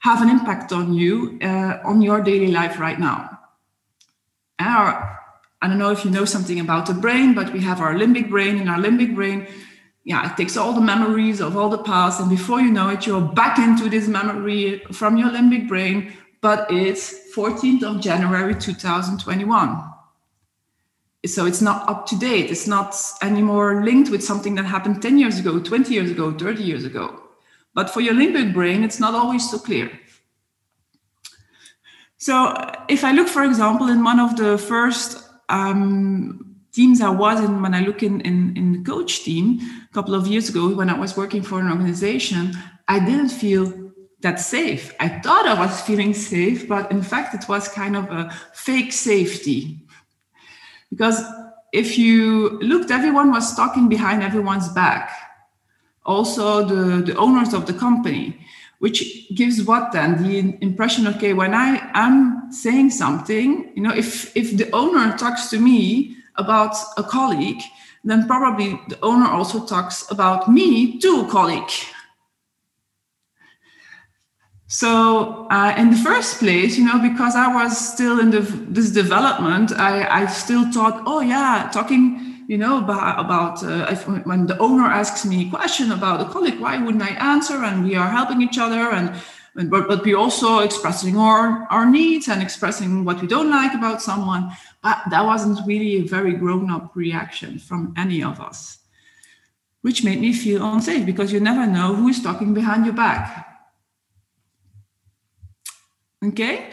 have 0.00 0.22
an 0.22 0.28
impact 0.28 0.72
on 0.72 0.92
you 0.92 1.38
uh, 1.42 1.78
on 1.84 2.02
your 2.02 2.20
daily 2.20 2.50
life 2.50 2.78
right 2.78 2.98
now. 2.98 3.38
Our, 4.58 5.18
I 5.62 5.68
don't 5.68 5.78
know 5.78 5.90
if 5.90 6.04
you 6.04 6.10
know 6.10 6.24
something 6.24 6.58
about 6.60 6.86
the 6.86 6.94
brain, 6.94 7.34
but 7.34 7.52
we 7.52 7.60
have 7.60 7.80
our 7.80 7.94
limbic 7.94 8.28
brain, 8.28 8.58
and 8.58 8.68
our 8.68 8.78
limbic 8.78 9.14
brain, 9.14 9.46
yeah, 10.04 10.30
it 10.30 10.36
takes 10.36 10.56
all 10.56 10.72
the 10.72 10.80
memories 10.80 11.40
of 11.40 11.56
all 11.56 11.68
the 11.68 11.78
past, 11.78 12.20
and 12.20 12.30
before 12.30 12.60
you 12.60 12.70
know 12.70 12.88
it, 12.88 13.06
you're 13.06 13.20
back 13.20 13.58
into 13.58 13.88
this 13.88 14.08
memory 14.08 14.82
from 14.92 15.16
your 15.16 15.28
limbic 15.28 15.68
brain. 15.68 16.12
But 16.40 16.72
it's 16.72 17.34
14th 17.34 17.82
of 17.82 18.00
January 18.00 18.54
2021. 18.54 19.84
So 21.26 21.44
it's 21.44 21.60
not 21.60 21.86
up 21.86 22.06
to 22.06 22.18
date. 22.18 22.50
It's 22.50 22.66
not 22.66 22.96
anymore 23.20 23.84
linked 23.84 24.10
with 24.10 24.24
something 24.24 24.54
that 24.54 24.64
happened 24.64 25.02
10 25.02 25.18
years 25.18 25.38
ago, 25.38 25.60
20 25.60 25.92
years 25.92 26.10
ago, 26.10 26.32
30 26.32 26.62
years 26.62 26.84
ago. 26.84 27.22
But 27.74 27.90
for 27.90 28.00
your 28.00 28.14
limbic 28.14 28.54
brain, 28.54 28.82
it's 28.82 28.98
not 28.98 29.14
always 29.14 29.50
so 29.50 29.58
clear. 29.58 29.90
So 32.16 32.54
if 32.88 33.04
I 33.04 33.12
look, 33.12 33.28
for 33.28 33.44
example, 33.44 33.88
in 33.88 34.02
one 34.02 34.18
of 34.18 34.36
the 34.36 34.56
first 34.56 35.22
um, 35.50 36.56
teams 36.72 37.02
I 37.02 37.10
was 37.10 37.40
in, 37.40 37.60
when 37.60 37.74
I 37.74 37.80
look 37.80 38.02
in, 38.02 38.22
in, 38.22 38.56
in 38.56 38.72
the 38.72 38.90
coach 38.90 39.24
team 39.24 39.60
a 39.90 39.94
couple 39.94 40.14
of 40.14 40.26
years 40.26 40.48
ago, 40.48 40.74
when 40.74 40.90
I 40.90 40.98
was 40.98 41.16
working 41.16 41.42
for 41.42 41.60
an 41.60 41.70
organization, 41.70 42.52
I 42.88 42.98
didn't 43.00 43.30
feel 43.30 43.92
that 44.20 44.38
safe. 44.38 44.94
I 45.00 45.08
thought 45.08 45.46
I 45.46 45.58
was 45.58 45.80
feeling 45.88 46.14
safe, 46.14 46.68
but 46.68 46.90
in 46.90 47.02
fact, 47.02 47.34
it 47.34 47.48
was 47.48 47.68
kind 47.68 47.96
of 47.96 48.04
a 48.10 48.30
fake 48.52 48.92
safety. 48.92 49.78
Because 50.90 51.22
if 51.72 51.98
you 51.98 52.58
looked, 52.60 52.90
everyone 52.90 53.30
was 53.30 53.54
talking 53.54 53.88
behind 53.88 54.22
everyone's 54.22 54.68
back 54.68 55.10
also 56.04 56.64
the, 56.64 57.02
the 57.02 57.16
owners 57.16 57.52
of 57.54 57.66
the 57.66 57.72
company, 57.72 58.36
which 58.78 59.28
gives 59.34 59.62
what 59.62 59.92
then 59.92 60.22
the 60.22 60.56
impression, 60.60 61.06
okay, 61.06 61.34
when 61.34 61.54
I 61.54 61.90
am 61.94 62.50
saying 62.50 62.90
something, 62.90 63.72
you 63.74 63.82
know, 63.82 63.94
if, 63.94 64.34
if 64.36 64.56
the 64.56 64.70
owner 64.72 65.16
talks 65.16 65.50
to 65.50 65.58
me 65.58 66.16
about 66.36 66.74
a 66.96 67.02
colleague, 67.02 67.60
then 68.04 68.26
probably 68.26 68.80
the 68.88 68.98
owner 69.02 69.26
also 69.26 69.66
talks 69.66 70.10
about 70.10 70.48
me 70.48 70.98
to 70.98 71.26
colleague. 71.26 71.70
So 74.66 75.48
uh, 75.50 75.74
in 75.76 75.90
the 75.90 75.96
first 75.96 76.38
place, 76.38 76.78
you 76.78 76.84
know, 76.84 76.98
because 77.00 77.34
I 77.34 77.52
was 77.52 77.76
still 77.76 78.20
in 78.20 78.30
the, 78.30 78.40
this 78.40 78.90
development, 78.90 79.72
I, 79.72 80.22
I 80.22 80.26
still 80.26 80.70
thought, 80.70 81.02
oh 81.06 81.20
yeah, 81.20 81.68
talking 81.72 82.30
you 82.50 82.58
know, 82.58 82.78
about, 82.78 83.24
about 83.24 83.62
uh, 83.62 83.86
if, 83.90 84.08
when 84.26 84.46
the 84.46 84.58
owner 84.58 84.84
asks 84.84 85.24
me 85.24 85.46
a 85.46 85.50
question 85.50 85.92
about 85.92 86.20
a 86.20 86.24
colleague, 86.24 86.58
why 86.58 86.78
wouldn't 86.78 87.02
I 87.02 87.10
answer? 87.10 87.64
And 87.64 87.84
we 87.84 87.94
are 87.94 88.10
helping 88.10 88.42
each 88.42 88.58
other, 88.58 88.90
and, 88.90 89.14
and 89.54 89.70
but, 89.70 89.86
but 89.86 90.04
we're 90.04 90.16
also 90.16 90.58
expressing 90.58 91.16
our, 91.16 91.68
our 91.70 91.88
needs 91.88 92.26
and 92.26 92.42
expressing 92.42 93.04
what 93.04 93.20
we 93.20 93.28
don't 93.28 93.50
like 93.50 93.72
about 93.72 94.02
someone. 94.02 94.50
That 94.82 95.24
wasn't 95.24 95.66
really 95.66 95.96
a 95.96 96.02
very 96.02 96.32
grown 96.32 96.70
up 96.70 96.92
reaction 96.94 97.58
from 97.58 97.94
any 97.96 98.22
of 98.22 98.40
us, 98.40 98.78
which 99.82 100.04
made 100.04 100.20
me 100.20 100.32
feel 100.32 100.64
unsafe 100.64 101.04
because 101.04 101.32
you 101.32 101.40
never 101.40 101.66
know 101.66 101.94
who 101.94 102.08
is 102.08 102.22
talking 102.22 102.54
behind 102.54 102.86
your 102.86 102.94
back. 102.94 103.46
Okay 106.24 106.70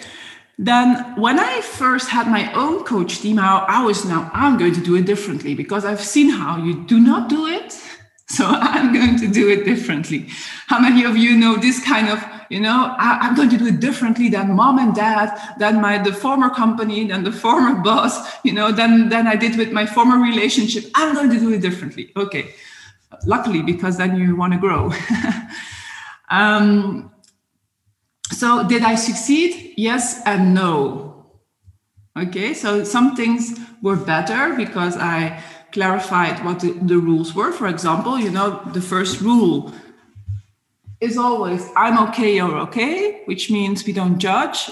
then 0.58 1.16
when 1.16 1.40
I 1.40 1.62
first 1.62 2.10
had 2.10 2.28
my 2.28 2.52
own 2.54 2.84
coach 2.84 3.20
team, 3.20 3.38
I 3.40 3.84
was 3.84 4.06
now, 4.06 4.30
I'm 4.34 4.58
going 4.58 4.74
to 4.74 4.82
do 4.82 4.96
it 4.96 5.06
differently 5.06 5.54
because 5.54 5.86
I've 5.86 6.02
seen 6.02 6.30
how 6.30 6.58
you 6.58 6.84
do 6.86 7.00
not 7.00 7.30
do 7.30 7.46
it. 7.46 7.74
So 8.30 8.46
I'm 8.48 8.94
going 8.94 9.20
to 9.20 9.28
do 9.28 9.50
it 9.50 9.66
differently. 9.66 10.28
How 10.68 10.80
many 10.80 11.06
of 11.06 11.16
you 11.16 11.38
know 11.38 11.58
this 11.58 11.84
kind 11.84 12.10
of, 12.10 12.24
you 12.50 12.60
know, 12.60 12.96
I, 12.98 13.28
am 13.28 13.36
going 13.36 13.50
to 13.50 13.58
do 13.58 13.68
it 13.68 13.80
differently 13.80 14.30
than 14.30 14.56
mom 14.56 14.80
and 14.80 14.96
dad, 14.96 15.38
than 15.60 15.82
my 15.82 15.98
the 15.98 16.14
former 16.14 16.50
company, 16.50 17.08
than 17.08 17.24
the 17.24 17.32
former 17.32 17.82
boss, 17.84 18.14
you 18.44 18.54
know, 18.54 18.72
than 18.72 19.10
than 19.10 19.28
I 19.28 19.36
did 19.36 19.58
with 19.58 19.72
my 19.72 19.86
former 19.86 20.18
relationship. 20.18 20.86
I'm 20.96 21.14
going 21.14 21.30
to 21.30 21.40
do 21.40 21.54
it 21.54 21.62
differently. 21.62 22.12
Okay. 22.16 22.54
Luckily, 23.26 23.62
because 23.62 23.98
then 23.98 24.18
you 24.18 24.36
want 24.36 24.54
to 24.54 24.60
grow. 24.60 24.92
um, 26.30 27.12
so 28.32 28.68
did 28.68 28.84
I 28.84 28.96
succeed? 28.96 29.74
Yes 29.78 30.22
and 30.26 30.54
no. 30.54 31.08
Okay, 32.18 32.54
so 32.54 32.84
some 32.84 33.16
things 33.16 33.60
were 33.82 33.96
better 33.96 34.56
because 34.56 34.98
I 34.98 35.42
clarified 35.72 36.44
what 36.44 36.60
the, 36.60 36.72
the 36.74 36.98
rules 36.98 37.36
were. 37.36 37.52
For 37.52 37.68
example, 37.68 38.18
you 38.18 38.32
know, 38.32 38.62
the 38.74 38.82
first 38.82 39.22
rule 39.22 39.72
is 41.00 41.18
always 41.18 41.70
I'm 41.76 41.98
okay, 42.10 42.36
you're 42.36 42.58
okay, 42.60 43.22
which 43.26 43.52
means 43.52 43.86
we 43.86 43.94
don't 43.94 44.18
judge. 44.18 44.70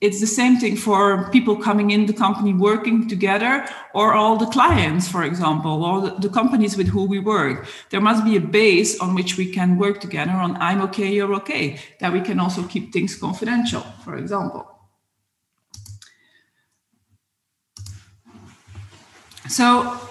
It's 0.00 0.20
the 0.20 0.26
same 0.26 0.56
thing 0.56 0.76
for 0.76 1.30
people 1.30 1.54
coming 1.56 1.92
in 1.92 2.06
the 2.06 2.12
company 2.12 2.52
working 2.52 3.06
together 3.08 3.64
or 3.94 4.12
all 4.12 4.36
the 4.36 4.46
clients 4.46 5.06
for 5.06 5.22
example 5.22 5.84
or 5.84 6.10
the, 6.18 6.28
companies 6.28 6.76
with 6.76 6.88
who 6.88 7.04
we 7.04 7.20
work. 7.20 7.68
There 7.90 8.00
must 8.00 8.24
be 8.24 8.36
a 8.36 8.40
base 8.40 8.98
on 8.98 9.14
which 9.14 9.36
we 9.36 9.52
can 9.52 9.78
work 9.78 10.00
together 10.00 10.32
on 10.32 10.56
i'm 10.56 10.82
okay 10.82 11.12
you're 11.12 11.32
okay 11.34 11.78
that 12.00 12.12
we 12.12 12.20
can 12.20 12.40
also 12.40 12.64
keep 12.64 12.92
things 12.92 13.14
confidential 13.14 13.82
for 14.04 14.16
example. 14.16 14.66
So 19.48 20.07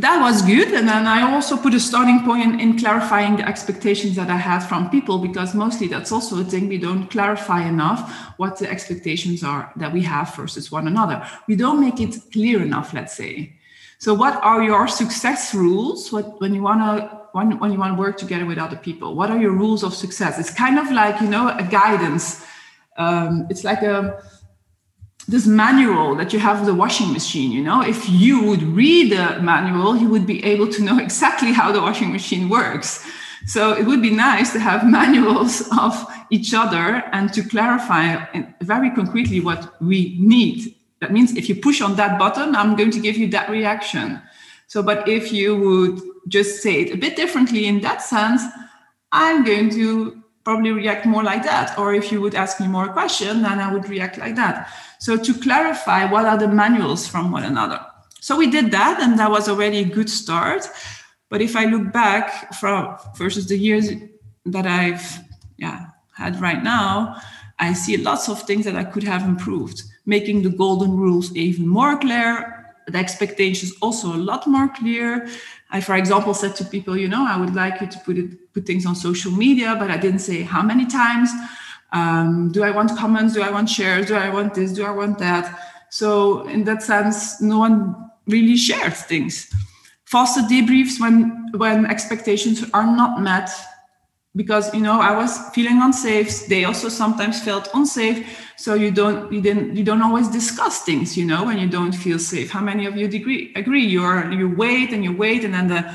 that 0.00 0.20
was 0.20 0.42
good. 0.42 0.68
And 0.68 0.88
then 0.88 1.06
I 1.06 1.32
also 1.32 1.56
put 1.56 1.74
a 1.74 1.80
starting 1.80 2.24
point 2.24 2.42
in, 2.42 2.60
in, 2.60 2.78
clarifying 2.78 3.36
the 3.36 3.46
expectations 3.46 4.16
that 4.16 4.30
I 4.30 4.36
had 4.36 4.60
from 4.60 4.90
people, 4.90 5.18
because 5.18 5.54
mostly 5.54 5.88
that's 5.88 6.12
also 6.12 6.40
a 6.40 6.44
thing 6.44 6.68
we 6.68 6.78
don't 6.78 7.08
clarify 7.08 7.68
enough 7.68 8.10
what 8.36 8.58
the 8.58 8.70
expectations 8.70 9.44
are 9.44 9.72
that 9.76 9.92
we 9.92 10.02
have 10.02 10.34
versus 10.34 10.72
one 10.72 10.86
another. 10.86 11.26
We 11.46 11.56
don't 11.56 11.80
make 11.80 12.00
it 12.00 12.16
clear 12.32 12.62
enough, 12.62 12.94
let's 12.94 13.16
say. 13.16 13.54
So, 13.98 14.14
what 14.14 14.42
are 14.42 14.62
your 14.62 14.88
success 14.88 15.54
rules 15.54 16.10
what, 16.10 16.40
when 16.40 16.54
you 16.54 16.62
want 16.62 16.80
to 16.80 17.20
when, 17.32 17.58
when 17.58 17.70
you 17.70 17.78
want 17.78 17.94
to 17.94 18.00
work 18.00 18.16
together 18.16 18.46
with 18.46 18.58
other 18.58 18.76
people? 18.76 19.14
What 19.14 19.30
are 19.30 19.38
your 19.38 19.52
rules 19.52 19.84
of 19.84 19.94
success? 19.94 20.38
It's 20.38 20.52
kind 20.52 20.78
of 20.78 20.90
like 20.90 21.20
you 21.20 21.28
know 21.28 21.48
a 21.48 21.62
guidance. 21.62 22.44
Um, 22.96 23.46
it's 23.50 23.62
like 23.62 23.82
a 23.82 24.22
this 25.30 25.46
manual 25.46 26.16
that 26.16 26.32
you 26.32 26.40
have 26.40 26.66
the 26.66 26.74
washing 26.74 27.12
machine 27.12 27.52
you 27.52 27.62
know? 27.62 27.80
If 27.82 28.08
you 28.08 28.42
would 28.42 28.62
read 28.62 29.12
the 29.12 29.40
manual 29.40 29.96
you 29.96 30.08
would 30.08 30.26
be 30.26 30.44
able 30.44 30.68
to 30.68 30.82
know 30.82 30.98
exactly 31.06 31.52
how 31.52 31.70
the 31.72 31.80
washing 31.80 32.12
machine 32.12 32.48
works. 32.48 33.04
So 33.46 33.72
it 33.72 33.86
would 33.86 34.02
be 34.02 34.10
nice 34.10 34.52
to 34.52 34.58
have 34.58 34.86
manuals 35.00 35.66
of 35.78 35.94
each 36.30 36.52
other 36.52 37.02
and 37.12 37.32
to 37.32 37.42
clarify 37.42 38.24
very 38.60 38.90
concretely 38.90 39.40
what 39.40 39.80
we 39.80 40.16
need. 40.20 40.74
That 41.00 41.12
means 41.12 41.34
if 41.36 41.48
you 41.48 41.54
push 41.54 41.80
on 41.80 41.96
that 41.96 42.18
button 42.18 42.54
i'm 42.54 42.76
going 42.76 42.90
to 42.90 43.00
give 43.00 43.16
you 43.16 43.28
that 43.28 43.48
reaction. 43.48 44.20
So 44.66 44.82
but 44.82 45.08
if 45.08 45.32
you 45.32 45.56
would 45.56 46.00
just 46.28 46.62
say 46.62 46.82
it 46.82 46.94
a 46.94 46.96
bit 46.96 47.16
differently 47.16 47.66
in 47.66 47.80
that 47.80 48.02
sense 48.02 48.42
i'm 49.12 49.42
going 49.42 49.70
to 49.70 50.19
probably 50.44 50.72
react 50.72 51.06
more 51.06 51.22
like 51.22 51.42
that. 51.44 51.78
Or 51.78 51.94
if 51.94 52.10
you 52.10 52.20
would 52.20 52.34
ask 52.34 52.60
me 52.60 52.66
more 52.66 52.88
question, 52.88 53.42
then 53.42 53.58
I 53.58 53.72
would 53.72 53.88
react 53.88 54.18
like 54.18 54.36
that. 54.36 54.72
So 54.98 55.16
to 55.16 55.34
clarify 55.34 56.10
what 56.10 56.24
are 56.24 56.38
the 56.38 56.48
manuals 56.48 57.06
from 57.06 57.30
one 57.30 57.44
another. 57.44 57.80
So 58.20 58.36
we 58.36 58.50
did 58.50 58.70
that, 58.72 59.00
and 59.00 59.18
that 59.18 59.30
was 59.30 59.48
already 59.48 59.78
a 59.78 59.84
good 59.84 60.10
start. 60.10 60.68
But 61.30 61.40
if 61.40 61.56
I 61.56 61.64
look 61.64 61.92
back 61.92 62.52
from 62.54 62.98
versus 63.16 63.46
the 63.46 63.56
years 63.56 63.88
that 64.46 64.66
I've 64.66 65.20
yeah 65.56 65.86
had 66.12 66.40
right 66.40 66.62
now, 66.62 67.16
I 67.58 67.72
see 67.72 67.96
lots 67.96 68.28
of 68.28 68.42
things 68.42 68.64
that 68.64 68.76
I 68.76 68.84
could 68.84 69.04
have 69.04 69.22
improved, 69.22 69.82
making 70.06 70.42
the 70.42 70.50
golden 70.50 70.96
rules 70.96 71.34
even 71.36 71.66
more 71.68 71.98
clear, 71.98 72.59
the 72.90 72.98
expectations 72.98 73.72
also 73.80 74.14
a 74.14 74.18
lot 74.18 74.46
more 74.46 74.68
clear, 74.68 75.28
I, 75.70 75.80
for 75.80 75.94
example, 75.94 76.34
said 76.34 76.56
to 76.56 76.64
people, 76.64 76.96
you 76.96 77.08
know, 77.08 77.24
I 77.26 77.36
would 77.36 77.54
like 77.54 77.80
you 77.80 77.86
to 77.86 77.98
put 78.00 78.18
it, 78.18 78.52
put 78.52 78.66
things 78.66 78.86
on 78.86 78.94
social 78.94 79.30
media, 79.30 79.76
but 79.78 79.90
I 79.90 79.96
didn't 79.96 80.20
say 80.20 80.42
how 80.42 80.62
many 80.62 80.86
times. 80.86 81.30
Um, 81.92 82.52
do 82.52 82.62
I 82.62 82.70
want 82.70 82.96
comments? 82.96 83.34
Do 83.34 83.42
I 83.42 83.50
want 83.50 83.68
shares? 83.68 84.06
Do 84.06 84.14
I 84.14 84.30
want 84.30 84.54
this? 84.54 84.72
Do 84.72 84.84
I 84.84 84.90
want 84.90 85.18
that? 85.18 85.58
So 85.90 86.46
in 86.48 86.64
that 86.64 86.82
sense, 86.82 87.40
no 87.40 87.58
one 87.58 88.10
really 88.26 88.56
shares 88.56 89.02
things. 89.02 89.52
Faster 90.04 90.42
debriefs 90.42 91.00
when 91.00 91.50
when 91.56 91.86
expectations 91.86 92.64
are 92.72 92.86
not 92.86 93.20
met 93.20 93.50
because 94.36 94.72
you 94.72 94.80
know 94.80 95.00
i 95.00 95.16
was 95.16 95.38
feeling 95.50 95.82
unsafe. 95.82 96.46
They 96.46 96.64
also 96.64 96.88
sometimes 96.88 97.42
felt 97.42 97.68
unsafe. 97.74 98.48
So 98.56 98.74
you 98.74 98.90
don't 98.90 99.32
you 99.32 99.40
didn't 99.40 99.76
you 99.76 99.84
don't 99.84 100.02
always 100.02 100.28
discuss 100.28 100.82
things 100.82 101.16
you 101.16 101.24
know 101.24 101.44
when 101.44 101.58
you 101.58 101.68
don't 101.68 101.92
feel 101.92 102.18
safe. 102.18 102.50
How 102.50 102.60
many 102.60 102.86
of 102.86 102.96
you 102.96 103.06
agree? 103.06 103.52
Agree 103.56 103.84
you're 103.84 104.30
you 104.30 104.54
wait 104.54 104.92
and 104.92 105.02
you 105.02 105.16
wait 105.16 105.44
and 105.44 105.54
then 105.54 105.68
the 105.68 105.94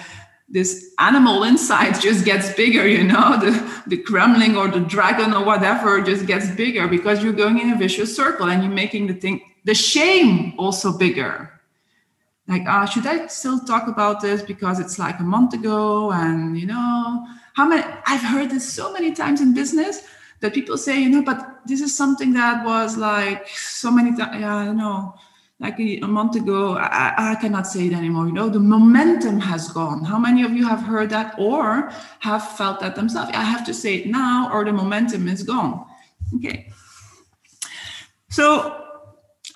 this 0.50 0.94
animal 1.00 1.44
inside 1.44 2.00
just 2.08 2.24
gets 2.26 2.54
bigger 2.54 2.88
you 2.88 3.04
know 3.04 3.40
the 3.40 3.52
the 3.88 3.98
gremlin 4.04 4.56
or 4.56 4.68
the 4.68 4.86
dragon 4.86 5.34
or 5.34 5.44
whatever 5.44 6.02
just 6.02 6.28
gets 6.28 6.50
bigger 6.52 6.88
because 6.88 7.24
you're 7.24 7.34
going 7.34 7.60
in 7.60 7.72
a 7.72 7.78
vicious 7.78 8.16
circle 8.16 8.50
and 8.50 8.64
you're 8.64 8.72
making 8.72 9.08
the 9.08 9.14
thing 9.14 9.42
the 9.64 9.74
shame 9.74 10.54
also 10.60 10.96
bigger. 10.98 11.52
Like 12.48 12.64
ah 12.68 12.84
uh, 12.84 12.86
should 12.86 13.08
i 13.08 13.28
still 13.28 13.60
talk 13.60 13.88
about 13.88 14.22
this 14.22 14.44
because 14.44 14.80
it's 14.80 15.00
like 15.00 15.20
a 15.20 15.24
month 15.36 15.54
ago 15.54 16.12
and 16.12 16.60
you 16.60 16.68
know 16.68 17.26
how 17.56 17.68
many 17.68 17.84
i've 18.06 18.22
heard 18.22 18.50
this 18.50 18.68
so 18.72 18.92
many 18.94 19.12
times 19.12 19.42
in 19.42 19.54
business 19.54 20.04
that 20.42 20.54
people 20.54 20.78
say 20.78 21.00
you 21.00 21.10
know 21.10 21.24
but 21.24 21.62
this 21.66 21.82
is 21.82 21.96
something 21.96 22.34
that 22.34 22.66
was 22.66 22.98
like 22.98 23.48
so 23.48 23.92
many 23.92 24.16
times 24.16 24.40
yeah 24.40 24.56
i 24.56 24.72
know 24.72 25.14
like 25.60 25.80
a, 25.80 26.02
month 26.02 26.36
ago 26.36 26.76
I, 26.78 27.32
I, 27.32 27.36
cannot 27.36 27.66
say 27.66 27.88
it 27.88 27.94
anymore 27.94 28.28
you 28.28 28.34
know 28.34 28.50
the 28.50 28.60
momentum 28.60 29.40
has 29.40 29.72
gone. 29.72 30.04
How 30.04 30.20
many 30.20 30.44
of 30.44 30.52
you 30.52 30.68
have 30.68 30.82
heard 30.82 31.10
that 31.12 31.36
or 31.38 31.92
have 32.20 32.46
felt 32.58 32.82
that 32.82 32.96
themselves? 32.96 33.32
I 33.34 33.44
have 33.44 33.66
to 33.68 33.74
say 33.74 33.96
it 33.96 34.08
now 34.08 34.50
or 34.52 34.66
the 34.66 34.74
momentum 34.74 35.28
is 35.28 35.44
gone. 35.44 35.86
Okay. 36.36 36.72
So 38.30 38.82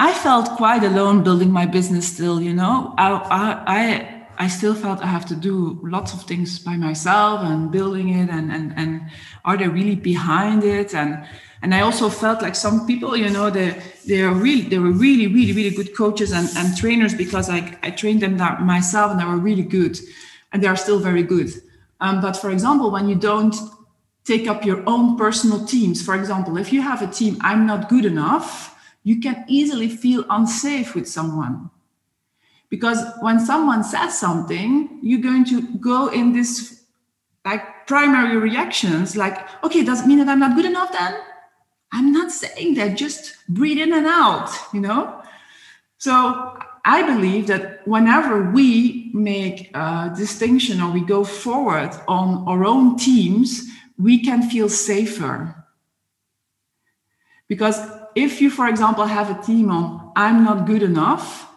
i 0.01 0.13
felt 0.13 0.55
quite 0.55 0.83
alone 0.83 1.23
building 1.23 1.51
my 1.51 1.65
business 1.65 2.07
still 2.07 2.41
you 2.41 2.53
know. 2.53 2.93
I 2.97 3.11
i, 3.11 3.63
I 3.67 4.18
I 4.39 4.48
still 4.48 4.74
felt 4.74 5.03
I 5.03 5.08
have 5.08 5.25
to 5.27 5.36
do 5.36 5.79
lots 5.84 6.13
of 6.13 6.24
things 6.24 6.60
by 6.60 6.77
myself 6.77 7.41
and 7.41 7.69
building 7.72 8.10
it 8.10 8.30
and 8.30 8.49
and 8.52 8.73
and 8.78 9.02
are 9.43 9.58
they 9.58 9.67
really 9.67 9.95
behind 9.95 10.63
it 10.63 10.95
and 10.95 11.25
and 11.62 11.75
I 11.75 11.82
also 11.82 12.10
felt 12.10 12.41
like 12.41 12.56
some 12.56 12.88
people, 12.88 13.17
you 13.17 13.30
know, 13.30 13.49
they 13.49 13.75
they 14.08 14.21
are 14.21 14.34
really 14.34 14.62
they 14.62 14.80
were 14.80 14.91
really 14.91 15.28
really 15.28 15.52
really 15.52 15.75
good 15.75 15.93
coaches 15.93 16.32
and, 16.32 16.49
and 16.56 16.78
trainers 16.78 17.13
because 17.13 17.49
I 17.49 17.78
I 17.84 17.91
trained 17.91 18.21
them 18.21 18.38
that 18.38 18.62
myself 18.62 19.12
and 19.12 19.19
they 19.19 19.25
were 19.25 19.38
really 19.38 19.63
good, 19.63 19.99
and 20.54 20.63
they 20.63 20.67
are 20.67 20.78
still 20.78 20.99
very 20.99 21.23
good. 21.23 21.49
Um, 21.99 22.21
but 22.21 22.38
for 22.38 22.49
example, 22.49 22.91
when 22.91 23.10
you 23.10 23.15
don't 23.15 23.56
take 24.23 24.47
up 24.47 24.63
your 24.63 24.82
own 24.88 25.17
personal 25.17 25.65
teams, 25.65 26.02
for 26.02 26.15
example, 26.15 26.56
if 26.58 26.71
you 26.71 26.82
have 26.82 27.02
a 27.02 27.08
team, 27.08 27.38
I'm 27.41 27.65
not 27.65 27.89
good 27.89 28.06
enough, 28.06 28.73
you 29.04 29.19
can 29.19 29.43
easily 29.49 29.89
feel 29.89 30.23
unsafe 30.30 30.95
with 30.95 31.10
someone 31.10 31.69
because 32.69 32.99
when 33.21 33.39
someone 33.39 33.84
says 33.84 34.17
something 34.17 34.99
you're 35.01 35.21
going 35.21 35.45
to 35.45 35.62
go 35.77 36.08
in 36.08 36.34
this 36.34 36.84
like 37.45 37.88
primary 37.88 38.38
reactions 38.38 39.15
like 39.15 39.38
okay 39.63 39.84
does 39.84 40.01
it 40.01 40.08
mean 40.08 40.19
that 40.19 40.29
i'm 40.29 40.39
not 40.39 40.55
good 40.55 40.65
enough 40.65 40.91
then? 40.91 41.15
I'm 41.91 42.13
not 42.13 42.32
saying 42.32 42.75
that 42.75 42.97
just 42.97 43.36
breathe 43.47 43.79
in 43.79 43.93
and 43.93 44.05
out 44.05 44.51
you 44.73 44.79
know? 44.79 45.21
So 45.97 46.58
i 46.86 47.01
believe 47.03 47.47
that 47.47 47.88
whenever 47.88 48.51
we 48.51 49.10
make 49.13 49.75
a 49.75 50.13
distinction 50.15 50.82
or 50.82 50.91
we 50.91 51.01
go 51.01 51.23
forward 51.23 51.91
on 52.08 52.47
our 52.47 52.63
own 52.65 52.97
teams 52.97 53.65
we 53.97 54.23
can 54.23 54.49
feel 54.49 54.69
safer. 54.69 55.53
Because 57.49 57.77
if 58.15 58.41
you 58.41 58.49
for 58.49 58.67
example 58.67 59.05
have 59.05 59.29
a 59.29 59.41
team 59.43 59.71
on 59.71 60.12
i'm 60.15 60.43
not 60.43 60.65
good 60.65 60.84
enough 60.84 61.48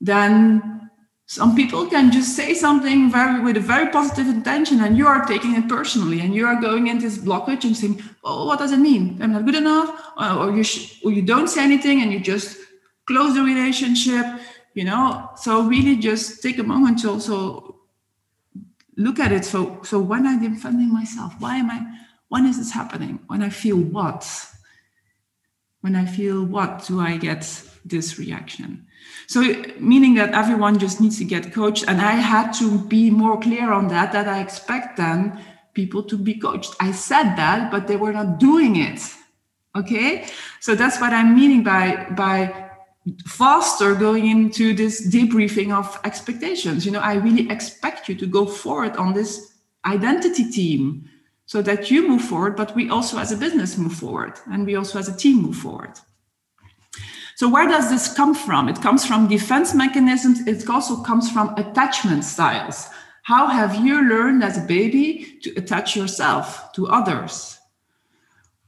then 0.00 0.90
some 1.26 1.54
people 1.54 1.86
can 1.86 2.10
just 2.10 2.34
say 2.34 2.54
something 2.54 3.08
very 3.08 3.40
with 3.40 3.56
a 3.56 3.60
very 3.60 3.88
positive 3.90 4.26
intention 4.26 4.80
and 4.80 4.98
you 4.98 5.06
are 5.06 5.24
taking 5.26 5.54
it 5.54 5.68
personally 5.68 6.20
and 6.20 6.34
you 6.34 6.44
are 6.44 6.60
going 6.60 6.88
in 6.88 6.98
this 6.98 7.18
blockage 7.18 7.62
and 7.64 7.76
saying 7.76 8.02
oh 8.24 8.46
what 8.46 8.58
does 8.58 8.72
it 8.72 8.78
mean? 8.78 9.16
I'm 9.22 9.32
not 9.32 9.44
good 9.44 9.54
enough 9.54 9.90
or 10.16 10.50
you 10.50 10.64
sh- 10.64 11.00
or 11.04 11.12
you 11.12 11.22
don't 11.22 11.46
say 11.46 11.62
anything 11.62 12.02
and 12.02 12.12
you 12.12 12.18
just 12.18 12.58
close 13.06 13.34
the 13.34 13.42
relationship 13.42 14.26
you 14.74 14.84
know? 14.84 15.30
So 15.36 15.62
really 15.62 15.96
just 15.96 16.42
take 16.42 16.58
a 16.58 16.62
moment 16.64 17.00
to 17.00 17.10
also 17.10 17.76
look 18.96 19.20
at 19.20 19.30
it. 19.30 19.44
So 19.44 19.80
so 19.84 20.00
when 20.00 20.26
i'm 20.26 20.42
defending 20.42 20.92
myself 20.92 21.34
why 21.38 21.56
am 21.58 21.70
i 21.70 21.80
when 22.28 22.44
is 22.46 22.58
this 22.58 22.72
happening? 22.72 23.20
When 23.28 23.42
i 23.42 23.50
feel 23.50 23.76
what? 23.76 24.26
When 25.82 25.94
i 25.94 26.06
feel 26.06 26.44
what 26.44 26.86
do 26.88 27.00
i 27.00 27.16
get 27.16 27.42
this 27.84 28.18
reaction 28.18 28.86
so 29.30 29.40
meaning 29.78 30.14
that 30.14 30.34
everyone 30.34 30.76
just 30.76 31.00
needs 31.00 31.16
to 31.18 31.24
get 31.24 31.52
coached 31.52 31.84
and 31.86 32.00
i 32.00 32.16
had 32.32 32.50
to 32.50 32.66
be 32.94 33.10
more 33.10 33.38
clear 33.38 33.72
on 33.72 33.86
that 33.86 34.10
that 34.10 34.26
i 34.26 34.40
expect 34.40 34.96
then 34.96 35.38
people 35.72 36.02
to 36.02 36.18
be 36.18 36.34
coached. 36.34 36.74
I 36.80 36.90
said 36.90 37.36
that 37.36 37.70
but 37.70 37.86
they 37.86 37.94
were 37.94 38.12
not 38.12 38.40
doing 38.40 38.74
it 38.74 39.00
okay? 39.76 40.26
So 40.58 40.74
that's 40.74 41.00
what 41.00 41.12
i'm 41.12 41.36
meaning 41.40 41.62
by 41.62 42.08
by 42.10 42.36
faster 43.24 43.94
going 43.94 44.26
into 44.26 44.74
this 44.74 44.94
debriefing 45.14 45.70
of 45.72 45.86
expectations. 46.04 46.84
You 46.84 46.90
know 46.90 47.04
i 47.12 47.14
really 47.14 47.48
expect 47.56 48.08
you 48.08 48.16
to 48.16 48.26
go 48.26 48.46
forward 48.46 48.96
on 48.96 49.14
this 49.14 49.30
identity 49.84 50.50
team 50.50 51.08
so 51.46 51.62
that 51.62 51.88
you 51.88 52.08
move 52.08 52.22
forward 52.22 52.56
but 52.56 52.74
we 52.74 52.90
also 52.90 53.16
as 53.18 53.30
a 53.30 53.36
business 53.36 53.78
move 53.78 53.94
forward 53.94 54.34
and 54.52 54.66
we 54.66 54.74
also 54.74 54.98
as 54.98 55.08
a 55.08 55.16
team 55.16 55.36
move 55.40 55.56
forward 55.56 55.94
so 57.40 57.48
where 57.48 57.66
does 57.66 57.88
this 57.88 58.12
come 58.12 58.34
from? 58.34 58.68
It 58.68 58.82
comes 58.82 59.06
from 59.06 59.26
defense 59.26 59.72
mechanisms. 59.72 60.46
It 60.46 60.68
also 60.68 61.02
comes 61.02 61.30
from 61.30 61.54
attachment 61.56 62.22
styles. 62.22 62.86
How 63.22 63.46
have 63.46 63.76
you 63.76 64.06
learned 64.06 64.44
as 64.44 64.58
a 64.58 64.66
baby 64.66 65.38
to 65.44 65.50
attach 65.56 65.96
yourself 65.96 66.70
to 66.74 66.88
others? 66.88 67.58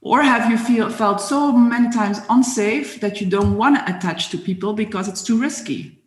Or 0.00 0.22
have 0.22 0.50
you 0.50 0.56
feel, 0.56 0.88
felt 0.88 1.20
so 1.20 1.52
many 1.52 1.90
times 1.90 2.22
unsafe 2.30 2.98
that 3.02 3.20
you 3.20 3.26
don't 3.26 3.58
want 3.58 3.76
to 3.76 3.94
attach 3.94 4.30
to 4.30 4.38
people 4.38 4.72
because 4.72 5.06
it's 5.06 5.22
too 5.22 5.38
risky? 5.38 6.02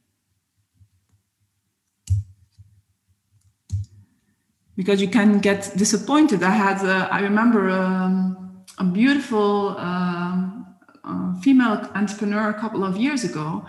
Because 4.76 5.00
you 5.00 5.08
can 5.08 5.38
get 5.38 5.72
disappointed. 5.78 6.42
I 6.42 6.50
had, 6.50 6.84
uh, 6.84 7.10
I 7.12 7.20
remember 7.20 7.70
um, 7.70 8.66
a 8.80 8.84
beautiful 8.84 9.78
um, 9.78 10.55
female 11.42 11.90
entrepreneur 11.96 12.50
a 12.50 12.54
couple 12.54 12.84
of 12.84 12.98
years 12.98 13.24
ago. 13.24 13.66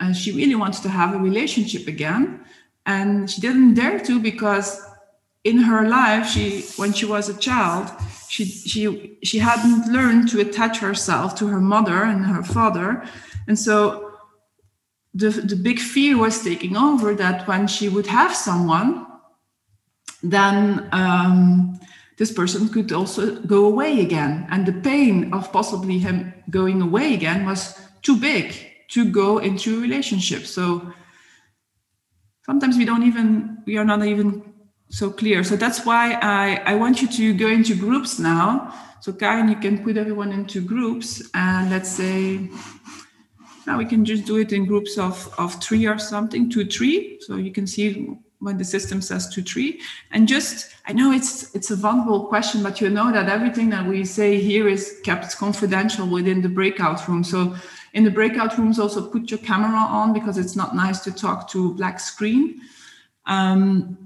and 0.00 0.16
she 0.16 0.32
really 0.32 0.54
wanted 0.54 0.82
to 0.82 0.88
have 0.88 1.14
a 1.14 1.18
relationship 1.18 1.86
again. 1.86 2.40
And 2.86 3.30
she 3.30 3.40
didn't 3.40 3.74
dare 3.74 4.00
to 4.00 4.20
because 4.20 4.84
in 5.44 5.58
her 5.58 5.88
life, 5.88 6.28
she 6.28 6.64
when 6.76 6.92
she 6.92 7.06
was 7.06 7.28
a 7.28 7.38
child, 7.38 7.90
she 8.28 8.44
she 8.44 9.18
she 9.22 9.38
hadn't 9.38 9.92
learned 9.92 10.28
to 10.30 10.40
attach 10.40 10.78
herself 10.78 11.34
to 11.36 11.46
her 11.46 11.60
mother 11.60 12.02
and 12.02 12.26
her 12.26 12.42
father. 12.42 13.04
And 13.46 13.58
so 13.58 14.12
the, 15.14 15.30
the 15.30 15.56
big 15.56 15.78
fear 15.78 16.18
was 16.18 16.42
taking 16.42 16.76
over 16.76 17.14
that 17.14 17.46
when 17.46 17.66
she 17.68 17.88
would 17.88 18.06
have 18.06 18.34
someone, 18.34 19.06
then 20.22 20.88
um, 20.92 21.78
this 22.16 22.32
person 22.32 22.68
could 22.68 22.92
also 22.92 23.36
go 23.40 23.66
away 23.66 24.00
again. 24.00 24.46
And 24.50 24.66
the 24.66 24.72
pain 24.72 25.32
of 25.32 25.52
possibly 25.52 25.98
him 25.98 26.32
going 26.50 26.80
away 26.80 27.14
again 27.14 27.44
was 27.44 27.80
too 28.02 28.16
big 28.16 28.54
to 28.90 29.10
go 29.10 29.38
into 29.38 29.78
a 29.78 29.80
relationship. 29.80 30.46
So 30.46 30.92
sometimes 32.46 32.76
we 32.76 32.84
don't 32.84 33.02
even 33.02 33.58
we 33.66 33.78
are 33.78 33.84
not 33.84 34.04
even 34.04 34.54
so 34.90 35.10
clear. 35.10 35.42
So 35.42 35.56
that's 35.56 35.84
why 35.84 36.18
I, 36.22 36.62
I 36.66 36.74
want 36.76 37.02
you 37.02 37.08
to 37.08 37.34
go 37.34 37.48
into 37.48 37.74
groups 37.74 38.18
now. 38.18 38.72
So 39.00 39.12
Karen, 39.12 39.48
you 39.48 39.56
can 39.56 39.82
put 39.82 39.96
everyone 39.96 40.32
into 40.32 40.60
groups 40.60 41.22
and 41.34 41.70
let's 41.70 41.88
say 41.88 42.48
now 43.66 43.78
we 43.78 43.86
can 43.86 44.04
just 44.04 44.24
do 44.24 44.36
it 44.36 44.52
in 44.52 44.66
groups 44.66 44.98
of, 44.98 45.34
of 45.38 45.54
three 45.62 45.86
or 45.86 45.98
something, 45.98 46.50
two, 46.50 46.66
three. 46.66 47.18
So 47.22 47.36
you 47.36 47.50
can 47.50 47.66
see 47.66 48.16
when 48.44 48.58
the 48.58 48.64
system 48.64 49.00
says 49.00 49.28
two, 49.28 49.42
three. 49.42 49.80
And 50.12 50.28
just, 50.28 50.74
I 50.86 50.92
know 50.92 51.10
it's 51.12 51.54
it's 51.54 51.70
a 51.70 51.76
vulnerable 51.76 52.26
question, 52.26 52.62
but 52.62 52.80
you 52.80 52.90
know 52.90 53.10
that 53.10 53.28
everything 53.28 53.70
that 53.70 53.86
we 53.86 54.04
say 54.04 54.40
here 54.40 54.68
is 54.68 55.00
kept 55.02 55.36
confidential 55.36 56.06
within 56.06 56.42
the 56.42 56.48
breakout 56.48 57.08
room. 57.08 57.24
So 57.24 57.56
in 57.94 58.04
the 58.04 58.10
breakout 58.10 58.56
rooms, 58.58 58.78
also 58.78 59.08
put 59.08 59.30
your 59.30 59.38
camera 59.38 59.78
on 59.78 60.12
because 60.12 60.38
it's 60.38 60.56
not 60.56 60.76
nice 60.76 61.00
to 61.00 61.12
talk 61.12 61.48
to 61.50 61.74
black 61.74 61.98
screen. 61.98 62.60
Um, 63.26 64.04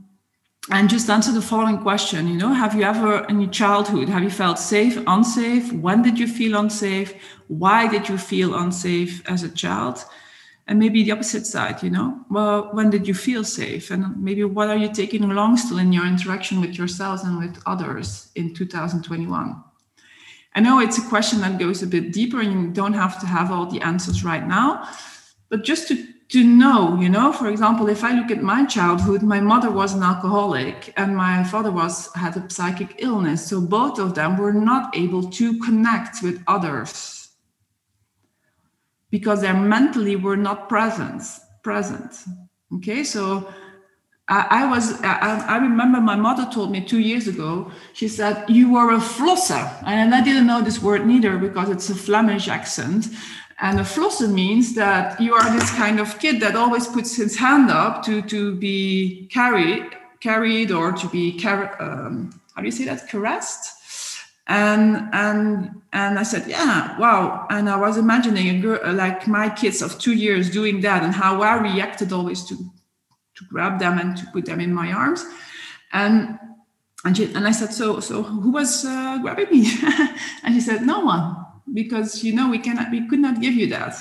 and 0.71 0.91
just 0.91 1.09
answer 1.09 1.33
the 1.33 1.41
following 1.41 1.79
question 1.79 2.29
you 2.29 2.37
know 2.37 2.53
have 2.53 2.75
you 2.75 2.83
ever 2.83 3.25
in 3.31 3.41
your 3.41 3.51
childhood 3.51 4.09
have 4.09 4.23
you 4.23 4.31
felt 4.31 4.59
safe 4.59 5.03
unsafe 5.07 5.73
when 5.73 6.03
did 6.03 6.19
you 6.19 6.29
feel 6.29 6.59
unsafe 6.59 7.15
why 7.49 7.89
did 7.89 8.09
you 8.09 8.19
feel 8.19 8.55
unsafe 8.55 9.27
as 9.29 9.43
a 9.43 9.49
child 9.49 10.05
and 10.69 10.79
maybe 10.79 11.03
the 11.03 11.11
opposite 11.11 11.47
side 11.47 11.83
you 11.83 11.91
know? 11.91 12.21
Well 12.31 12.71
when 12.73 12.91
did 12.91 13.09
you 13.09 13.15
feel 13.15 13.43
safe? 13.43 13.91
And 13.91 14.23
maybe 14.23 14.45
what 14.45 14.69
are 14.69 14.77
you 14.77 14.93
taking 14.93 15.25
along 15.25 15.57
still 15.57 15.79
in 15.79 15.93
your 15.93 16.07
interaction 16.07 16.61
with 16.61 16.79
yourselves 16.79 17.25
and 17.25 17.39
with 17.39 17.61
others 17.67 18.31
in 18.37 18.55
2021 18.55 19.65
i 20.55 20.61
know 20.61 20.81
it's 20.81 20.99
a 20.99 21.09
question 21.09 21.41
that 21.41 21.59
goes 21.59 21.83
a 21.83 21.87
bit 21.87 22.13
deeper 22.13 22.41
and 22.41 22.53
you 22.53 22.69
don't 22.69 22.95
have 22.95 23.21
to 23.21 23.27
have 23.27 23.51
all 23.51 23.67
the 23.67 23.81
answers 23.81 24.25
right 24.25 24.47
now 24.47 24.89
but 25.51 25.65
just 25.65 25.89
to 25.89 26.07
to 26.29 26.45
know, 26.45 27.01
you 27.01 27.09
know, 27.09 27.33
for 27.33 27.49
example, 27.49 27.89
if 27.89 28.05
I 28.05 28.13
look 28.13 28.31
at 28.31 28.43
my 28.43 28.67
childhood, 28.67 29.23
my 29.23 29.41
mother 29.41 29.71
was 29.71 29.95
an 29.95 30.03
alcoholic 30.03 30.93
and 30.99 31.17
my 31.17 31.43
father 31.43 31.71
was 31.71 32.13
had 32.15 32.37
a 32.37 32.51
psychic 32.51 32.97
illness. 32.99 33.47
So 33.47 33.63
both 33.63 33.99
of 33.99 34.15
them 34.15 34.37
were 34.37 34.53
not 34.53 34.95
able 34.95 35.31
to 35.31 35.59
connect 35.61 36.23
with 36.23 36.43
others 36.47 37.18
because 39.11 39.41
they're 39.41 39.55
mentally 39.55 40.17
were 40.17 40.37
not 40.37 40.69
present. 40.69 41.23
Present. 41.63 42.25
Okay, 42.77 43.05
so 43.05 43.49
I, 44.29 44.47
I 44.51 44.71
was. 44.71 45.01
I, 45.03 45.45
I, 45.49 45.57
remember 45.57 46.01
my 46.01 46.17
mother 46.17 46.49
told 46.53 46.71
me 46.71 46.85
two 46.85 47.01
years 47.01 47.27
ago. 47.27 47.71
She 47.95 48.09
said 48.09 48.45
you 48.49 48.73
were 48.73 48.93
a 48.93 48.99
flosser, 48.99 49.83
and 49.87 50.15
I 50.15 50.23
didn't 50.23 50.47
know 50.47 50.63
this 50.63 50.83
word 50.83 51.07
neither 51.07 51.39
because 51.39 51.71
it's 51.71 51.89
a 51.89 51.95
Flemish 51.95 52.49
accent. 52.49 53.07
And 53.61 53.81
a 53.81 53.83
flosser 53.83 54.33
means 54.33 54.75
that 54.75 55.21
you 55.21 55.35
are 55.35 55.51
this 55.53 55.71
kind 55.73 55.99
of 55.99 56.19
kid 56.21 56.41
that 56.41 56.55
always 56.55 56.87
puts 56.87 57.17
his 57.17 57.37
hand 57.37 57.71
up 57.71 58.05
to, 58.05 58.23
to 58.23 58.55
be 58.55 59.27
carried, 59.33 59.85
carried 60.21 60.71
or 60.71 60.93
to 60.93 61.09
be, 61.09 61.41
car- 61.41 61.77
um, 61.83 62.41
how 62.55 62.63
do 62.63 62.67
you 62.67 62.73
say 62.73 62.85
that, 62.85 63.09
caressed? 63.09 63.78
And, 64.49 65.09
and, 65.13 65.83
and 65.93 66.19
I 66.19 66.23
said, 66.23 66.49
yeah, 66.49 66.99
wow. 66.99 67.47
And 67.51 67.69
I 67.69 67.77
was 67.77 67.97
imagining 67.97 68.49
a 68.49 68.61
girl, 68.61 68.93
like 68.95 69.27
my 69.29 69.51
kids 69.51 69.83
of 69.83 69.99
two 69.99 70.15
years 70.15 70.51
doing 70.51 70.81
that 70.81 71.03
and 71.03 71.15
how 71.15 71.43
I 71.43 71.61
reacted 71.61 72.13
always 72.13 72.45
to, 72.47 72.57
to 72.57 73.45
grab 73.51 73.79
them 73.79 73.99
and 73.99 74.17
to 74.17 74.27
put 74.33 74.47
them 74.47 74.61
in 74.61 74.73
my 74.73 74.91
arms. 74.93 75.25
And, 75.93 76.39
and, 77.05 77.17
she, 77.17 77.33
and 77.35 77.47
I 77.47 77.53
said, 77.53 77.73
so, 77.73 78.01
so 78.01 78.23
who 78.23 78.51
was 78.51 78.85
uh, 78.85 79.19
grabbing 79.19 79.51
me? 79.51 79.71
and 80.43 80.55
she 80.55 80.61
said, 80.61 80.87
no 80.87 81.01
one 81.01 81.45
because 81.75 82.25
you 82.25 82.33
know 82.35 82.49
we 82.49 82.59
cannot 82.59 82.91
we 82.91 83.07
could 83.09 83.19
not 83.19 83.41
give 83.41 83.55
you 83.55 83.67
that 83.67 83.95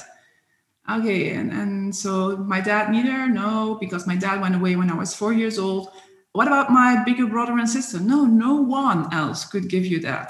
okay 0.89 1.31
and, 1.31 1.51
and 1.51 1.95
so 1.95 2.38
my 2.38 2.62
dad 2.62 2.91
neither 2.91 3.27
no 3.27 3.77
because 3.79 4.07
my 4.07 4.15
dad 4.15 4.41
went 4.41 4.55
away 4.55 4.75
when 4.75 4.89
i 4.89 4.95
was 4.95 5.13
four 5.13 5.33
years 5.33 5.60
old 5.60 5.89
what 6.38 6.47
about 6.47 6.71
my 6.71 7.04
bigger 7.04 7.26
brother 7.26 7.58
and 7.58 7.69
sister 7.69 8.00
no 8.00 8.19
no 8.26 8.54
one 8.56 9.12
else 9.12 9.43
could 9.52 9.67
give 9.67 9.86
you 9.86 10.00
that 10.00 10.30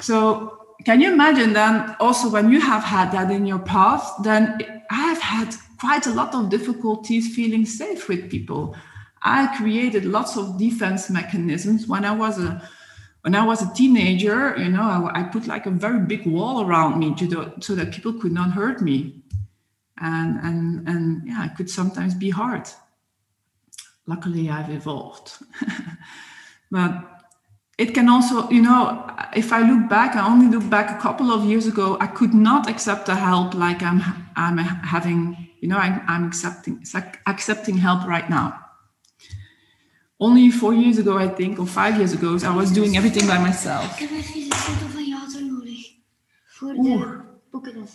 so 0.00 0.18
can 0.84 1.00
you 1.00 1.12
imagine 1.12 1.52
then 1.52 1.96
also 1.98 2.30
when 2.30 2.50
you 2.52 2.60
have 2.60 2.84
had 2.84 3.10
that 3.10 3.28
in 3.30 3.44
your 3.44 3.58
past 3.58 4.22
then 4.22 4.42
i 4.90 5.02
have 5.10 5.22
had 5.34 5.48
quite 5.80 6.06
a 6.06 6.14
lot 6.20 6.32
of 6.34 6.48
difficulties 6.56 7.34
feeling 7.34 7.64
safe 7.66 8.08
with 8.08 8.30
people 8.30 8.76
i 9.22 9.40
created 9.58 10.04
lots 10.04 10.36
of 10.36 10.56
defense 10.56 11.10
mechanisms 11.10 11.88
when 11.88 12.04
i 12.04 12.14
was 12.24 12.38
a 12.38 12.50
when 13.22 13.34
I 13.34 13.44
was 13.44 13.62
a 13.62 13.74
teenager, 13.74 14.56
you 14.56 14.70
know, 14.70 14.82
I, 14.82 15.20
I 15.20 15.22
put 15.24 15.46
like 15.46 15.66
a 15.66 15.70
very 15.70 16.00
big 16.00 16.24
wall 16.26 16.64
around 16.64 16.98
me 16.98 17.14
to 17.16 17.52
so 17.60 17.74
that 17.74 17.92
people 17.92 18.12
could 18.14 18.32
not 18.32 18.52
hurt 18.52 18.80
me. 18.80 19.22
And, 20.00 20.38
and, 20.42 20.88
and 20.88 21.26
yeah, 21.26 21.46
it 21.46 21.56
could 21.56 21.68
sometimes 21.68 22.14
be 22.14 22.30
hard. 22.30 22.68
Luckily, 24.08 24.50
I've 24.50 24.70
evolved. 24.70 25.28
but 26.70 26.92
it 27.76 27.94
can 27.94 28.08
also, 28.08 28.48
you 28.50 28.62
know, 28.62 29.06
if 29.34 29.52
I 29.52 29.60
look 29.70 29.88
back, 29.88 30.16
I 30.16 30.26
only 30.26 30.48
look 30.48 30.68
back 30.68 30.90
a 30.90 31.00
couple 31.00 31.30
of 31.30 31.44
years 31.44 31.66
ago, 31.66 31.96
I 32.00 32.08
could 32.18 32.34
not 32.34 32.68
accept 32.68 33.06
the 33.06 33.14
help 33.14 33.54
like 33.54 33.82
I'm, 33.82 34.00
I'm 34.34 34.58
having, 34.94 35.48
you 35.60 35.68
know, 35.68 35.78
I'm, 35.78 36.00
I'm 36.08 36.24
accepting, 36.26 36.82
accepting 37.26 37.76
help 37.76 38.06
right 38.06 38.28
now 38.28 38.68
only 40.18 40.50
four 40.50 40.74
years 40.74 40.98
ago, 40.98 41.16
I 41.16 41.28
think, 41.28 41.58
or 41.58 41.66
five 41.66 41.96
years 41.96 42.12
ago, 42.12 42.38
I 42.42 42.54
was 42.54 42.72
doing 42.72 42.96
everything 42.96 43.26
by 43.26 43.38
myself. 43.38 43.84
Ik 43.92 44.08
heb 44.08 44.10
even 44.10 44.40
een 44.42 44.52
foto 44.52 44.86
van 44.92 45.04
je 45.04 45.16
auto 45.16 45.40
nodig. 45.40 45.92
Voor 46.46 46.72
de 46.72 47.20
boekenis. 47.50 47.90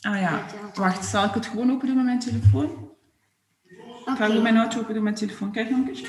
Ah 0.00 0.20
ja, 0.20 0.44
wacht, 0.74 1.04
zal 1.04 1.24
ik 1.24 1.34
het 1.34 1.46
gewoon 1.46 1.70
open 1.70 1.86
doen 1.86 1.96
met 1.96 2.04
mijn 2.04 2.18
telefoon? 2.18 2.92
Ik 4.06 4.16
ga 4.16 4.28
mijn 4.28 4.60
open 4.60 4.76
doen 4.76 4.92
met 4.92 5.02
mijn 5.02 5.14
telefoon. 5.14 5.52
Kijk 5.52 5.70
nog 5.70 5.78
een 5.78 5.84
keertje. 5.84 6.08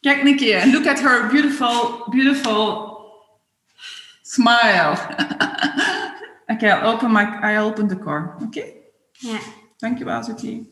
Kijk 0.00 0.24
een 0.24 0.36
keer. 0.36 0.66
Look 0.66 0.86
at 0.86 1.00
her 1.00 1.28
beautiful, 1.28 2.06
beautiful 2.10 2.98
smile. 4.22 4.96
okay, 6.52 6.70
I'll 6.70 6.92
open 6.92 7.12
my, 7.12 7.24
I 7.42 7.58
open 7.58 7.88
the 7.88 7.98
car. 7.98 8.36
Okay? 8.42 8.74
Ja. 9.12 9.38
Dankjewel, 9.76 10.22
Zuti. 10.22 10.68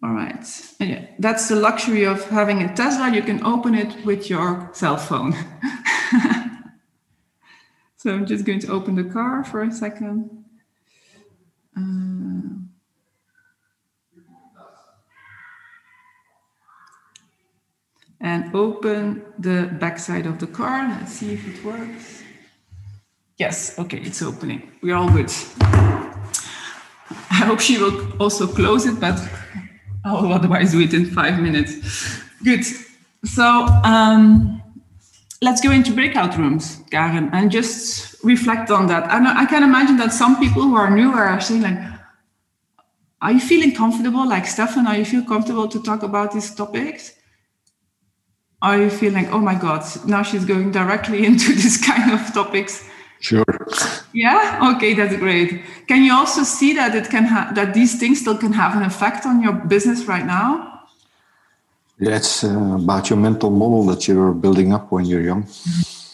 All 0.00 0.12
right. 0.12 0.74
Yeah, 0.78 1.06
that's 1.18 1.48
the 1.48 1.56
luxury 1.56 2.06
of 2.06 2.28
having 2.28 2.62
a 2.62 2.72
Tesla. 2.72 3.10
You 3.10 3.22
can 3.22 3.42
open 3.44 3.74
it 3.74 4.04
with 4.04 4.28
your 4.28 4.68
cell 4.72 4.96
phone. 4.96 5.34
so 8.08 8.14
I'm 8.14 8.24
just 8.24 8.46
going 8.46 8.60
to 8.60 8.72
open 8.72 8.94
the 8.94 9.04
car 9.04 9.44
for 9.44 9.60
a 9.62 9.70
second. 9.70 10.30
Uh, 11.76 12.56
and 18.18 18.54
open 18.54 19.22
the 19.38 19.76
back 19.78 19.98
side 19.98 20.24
of 20.24 20.38
the 20.38 20.46
car. 20.46 20.88
Let's 20.88 21.12
see 21.12 21.34
if 21.34 21.46
it 21.46 21.62
works. 21.62 22.22
Yes, 23.36 23.78
okay, 23.78 23.98
it's 23.98 24.22
opening. 24.22 24.72
We're 24.82 24.96
all 24.96 25.10
good. 25.10 25.30
I 27.30 27.44
hope 27.44 27.60
she 27.60 27.76
will 27.76 28.16
also 28.18 28.46
close 28.46 28.86
it, 28.86 28.98
but 28.98 29.20
I'll 30.02 30.32
otherwise 30.32 30.72
do 30.72 30.80
it 30.80 30.94
in 30.94 31.10
five 31.10 31.38
minutes. 31.40 32.22
Good. 32.42 32.64
So 33.26 33.44
um, 33.84 34.57
let's 35.40 35.60
go 35.60 35.70
into 35.70 35.92
breakout 35.92 36.36
rooms, 36.36 36.82
Karen, 36.90 37.30
and 37.32 37.50
just 37.50 38.22
reflect 38.24 38.70
on 38.70 38.86
that. 38.88 39.10
And 39.10 39.28
I 39.28 39.46
can 39.46 39.62
imagine 39.62 39.96
that 39.98 40.12
some 40.12 40.38
people 40.38 40.62
who 40.62 40.74
are 40.76 40.90
new 40.90 41.10
are 41.12 41.40
saying 41.40 41.62
like, 41.62 41.78
are 43.20 43.32
you 43.32 43.40
feeling 43.40 43.74
comfortable? 43.74 44.26
Like 44.28 44.46
Stefan, 44.46 44.86
are 44.86 44.96
you 44.96 45.04
feel 45.04 45.24
comfortable 45.24 45.68
to 45.68 45.82
talk 45.82 46.02
about 46.02 46.32
these 46.32 46.54
topics? 46.54 47.14
Are 48.60 48.80
you 48.80 48.90
feeling, 48.90 49.24
like, 49.24 49.32
oh 49.32 49.38
my 49.38 49.54
God, 49.54 49.84
now 50.06 50.22
she's 50.22 50.44
going 50.44 50.72
directly 50.72 51.24
into 51.30 51.52
this 51.54 51.84
kind 51.84 52.12
of 52.12 52.32
topics? 52.32 52.84
Sure. 53.20 53.44
Yeah. 54.12 54.74
Okay, 54.76 54.94
that's 54.94 55.16
great. 55.16 55.62
Can 55.88 56.04
you 56.04 56.14
also 56.14 56.44
see 56.44 56.72
that 56.74 56.94
it 56.94 57.10
can 57.10 57.24
have 57.24 57.54
that 57.56 57.74
these 57.74 57.98
things 57.98 58.20
still 58.20 58.38
can 58.38 58.52
have 58.52 58.76
an 58.76 58.82
effect 58.82 59.26
on 59.26 59.42
your 59.42 59.52
business 59.52 60.04
right 60.04 60.24
now? 60.24 60.67
It's 62.00 62.44
uh, 62.44 62.76
about 62.76 63.10
your 63.10 63.18
mental 63.18 63.50
model 63.50 63.84
that 63.86 64.06
you're 64.06 64.32
building 64.32 64.72
up 64.72 64.92
when 64.92 65.04
you're 65.04 65.20
young. 65.20 65.48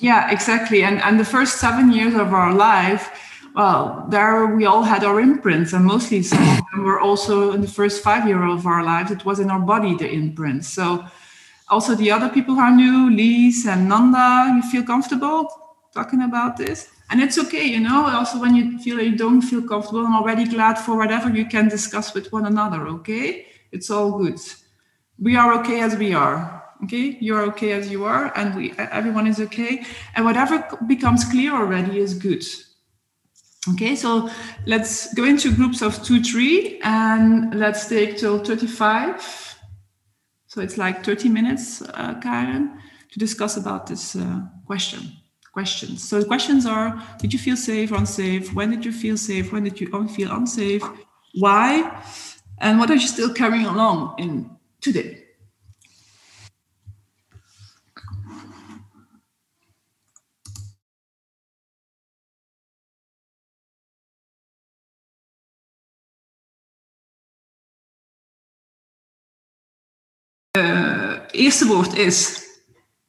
Yeah, 0.00 0.30
exactly. 0.30 0.82
And 0.82 1.00
and 1.02 1.20
the 1.20 1.24
first 1.24 1.60
seven 1.60 1.92
years 1.92 2.14
of 2.14 2.32
our 2.32 2.54
life, 2.54 3.10
well, 3.54 4.06
there 4.08 4.46
we 4.46 4.64
all 4.64 4.82
had 4.82 5.04
our 5.04 5.20
imprints, 5.20 5.72
and 5.72 5.84
mostly 5.84 6.22
some 6.22 6.42
of 6.42 6.64
them 6.72 6.84
were 6.84 7.00
also 7.00 7.52
in 7.52 7.60
the 7.60 7.68
first 7.68 8.02
five 8.02 8.26
year 8.26 8.42
of 8.44 8.66
our 8.66 8.82
lives. 8.82 9.10
It 9.10 9.24
was 9.24 9.40
in 9.40 9.50
our 9.50 9.60
body 9.60 9.94
the 9.94 10.10
imprints. 10.10 10.68
So 10.68 11.04
also 11.68 11.94
the 11.94 12.10
other 12.10 12.28
people 12.28 12.58
are 12.58 12.74
new, 12.74 13.10
Lise 13.10 13.66
and 13.66 13.88
Nanda, 13.88 14.52
you 14.56 14.62
feel 14.70 14.84
comfortable 14.84 15.48
talking 15.92 16.22
about 16.22 16.56
this? 16.56 16.90
and 17.10 17.20
it's 17.20 17.38
okay 17.38 17.64
you 17.64 17.80
know 17.80 18.06
also 18.06 18.40
when 18.40 18.54
you 18.54 18.78
feel 18.78 19.00
you 19.00 19.16
don't 19.16 19.42
feel 19.42 19.62
comfortable 19.62 20.06
i'm 20.06 20.16
already 20.16 20.46
glad 20.46 20.74
for 20.78 20.96
whatever 20.96 21.28
you 21.28 21.44
can 21.44 21.68
discuss 21.68 22.14
with 22.14 22.32
one 22.32 22.46
another 22.46 22.86
okay 22.88 23.46
it's 23.72 23.90
all 23.90 24.18
good 24.18 24.38
we 25.18 25.36
are 25.36 25.60
okay 25.60 25.80
as 25.80 25.96
we 25.96 26.14
are 26.14 26.54
Okay, 26.84 27.16
you're 27.20 27.42
okay 27.42 27.72
as 27.72 27.90
you 27.90 28.04
are, 28.04 28.32
and 28.36 28.54
we 28.54 28.72
everyone 28.76 29.26
is 29.26 29.40
okay, 29.40 29.84
and 30.14 30.24
whatever 30.24 30.66
becomes 30.86 31.24
clear 31.24 31.52
already 31.54 31.98
is 31.98 32.12
good. 32.12 32.44
Okay, 33.72 33.96
so 33.96 34.28
let's 34.66 35.14
go 35.14 35.24
into 35.24 35.54
groups 35.54 35.80
of 35.80 36.02
two, 36.02 36.22
three, 36.22 36.80
and 36.82 37.54
let's 37.54 37.88
take 37.88 38.18
till 38.18 38.38
35. 38.38 39.56
So 40.46 40.60
it's 40.60 40.76
like 40.76 41.02
30 41.04 41.30
minutes, 41.30 41.80
uh, 41.80 42.20
Karen, 42.20 42.78
to 43.12 43.18
discuss 43.18 43.56
about 43.56 43.86
this 43.86 44.14
uh, 44.16 44.42
question. 44.66 45.00
Questions. 45.54 46.06
So 46.06 46.20
the 46.20 46.26
questions 46.26 46.66
are: 46.66 47.00
Did 47.18 47.32
you 47.32 47.38
feel 47.38 47.56
safe, 47.56 47.92
or 47.92 47.96
unsafe? 47.96 48.52
When 48.52 48.70
did 48.70 48.84
you 48.84 48.92
feel 48.92 49.16
safe? 49.16 49.52
When 49.52 49.64
did 49.64 49.80
you 49.80 50.08
feel 50.08 50.32
unsafe? 50.32 50.82
Why? 51.34 52.02
And 52.58 52.78
what 52.78 52.90
are 52.90 52.94
you 52.94 53.06
still 53.06 53.32
carrying 53.32 53.66
along 53.66 54.16
in 54.18 54.53
today? 54.84 55.22
Eh, 70.50 71.12
eerste 71.30 71.66
woord 71.66 71.94
is. 71.94 72.42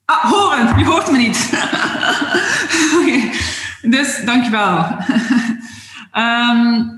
Ah, 0.05 0.31
horen, 0.31 0.79
je 0.79 0.85
hoort 0.85 1.11
me 1.11 1.17
niet. 1.17 1.49
Oké, 2.99 3.31
Dus 3.81 4.21
dankjewel. 4.25 4.87
Ehm 6.11 6.94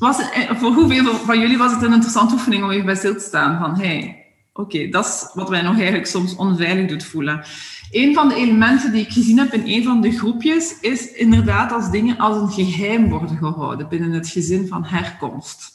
was 0.00 0.30
eh, 0.30 0.50
voor 0.56 0.72
hoeveel 0.72 1.14
van 1.14 1.40
jullie 1.40 1.58
was 1.58 1.72
het 1.72 1.82
een 1.82 1.92
interessante 1.92 2.34
oefening 2.34 2.64
om 2.64 2.70
even 2.70 2.86
bij 2.86 2.94
stil 2.94 3.14
te 3.14 3.20
staan? 3.20 3.58
Van 3.58 3.80
hey, 3.80 4.26
oké, 4.52 4.88
dat 4.88 5.04
is 5.04 5.30
wat 5.34 5.48
wij 5.48 5.62
nog 5.62 5.74
eigenlijk 5.74 6.06
soms 6.06 6.36
onveilig 6.36 6.88
doet 6.88 7.04
voelen. 7.04 7.44
Een 7.90 8.14
van 8.14 8.28
de 8.28 8.34
elementen 8.34 8.92
die 8.92 9.02
ik 9.02 9.12
gezien 9.12 9.38
heb 9.38 9.52
in 9.52 9.74
een 9.74 9.84
van 9.84 10.00
de 10.00 10.10
groepjes 10.10 10.80
is 10.80 11.12
inderdaad 11.12 11.72
als 11.72 11.90
dingen 11.90 12.18
als 12.18 12.36
een 12.36 12.64
geheim 12.64 13.08
worden 13.08 13.36
gehouden 13.36 13.88
binnen 13.88 14.12
het 14.12 14.28
gezin 14.28 14.68
van 14.68 14.84
herkomst. 14.84 15.72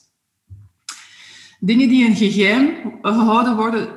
Dingen 1.60 1.90
die 1.90 2.06
een 2.06 2.16
geheim 2.16 2.76
gehouden 3.02 3.56
worden, 3.56 3.88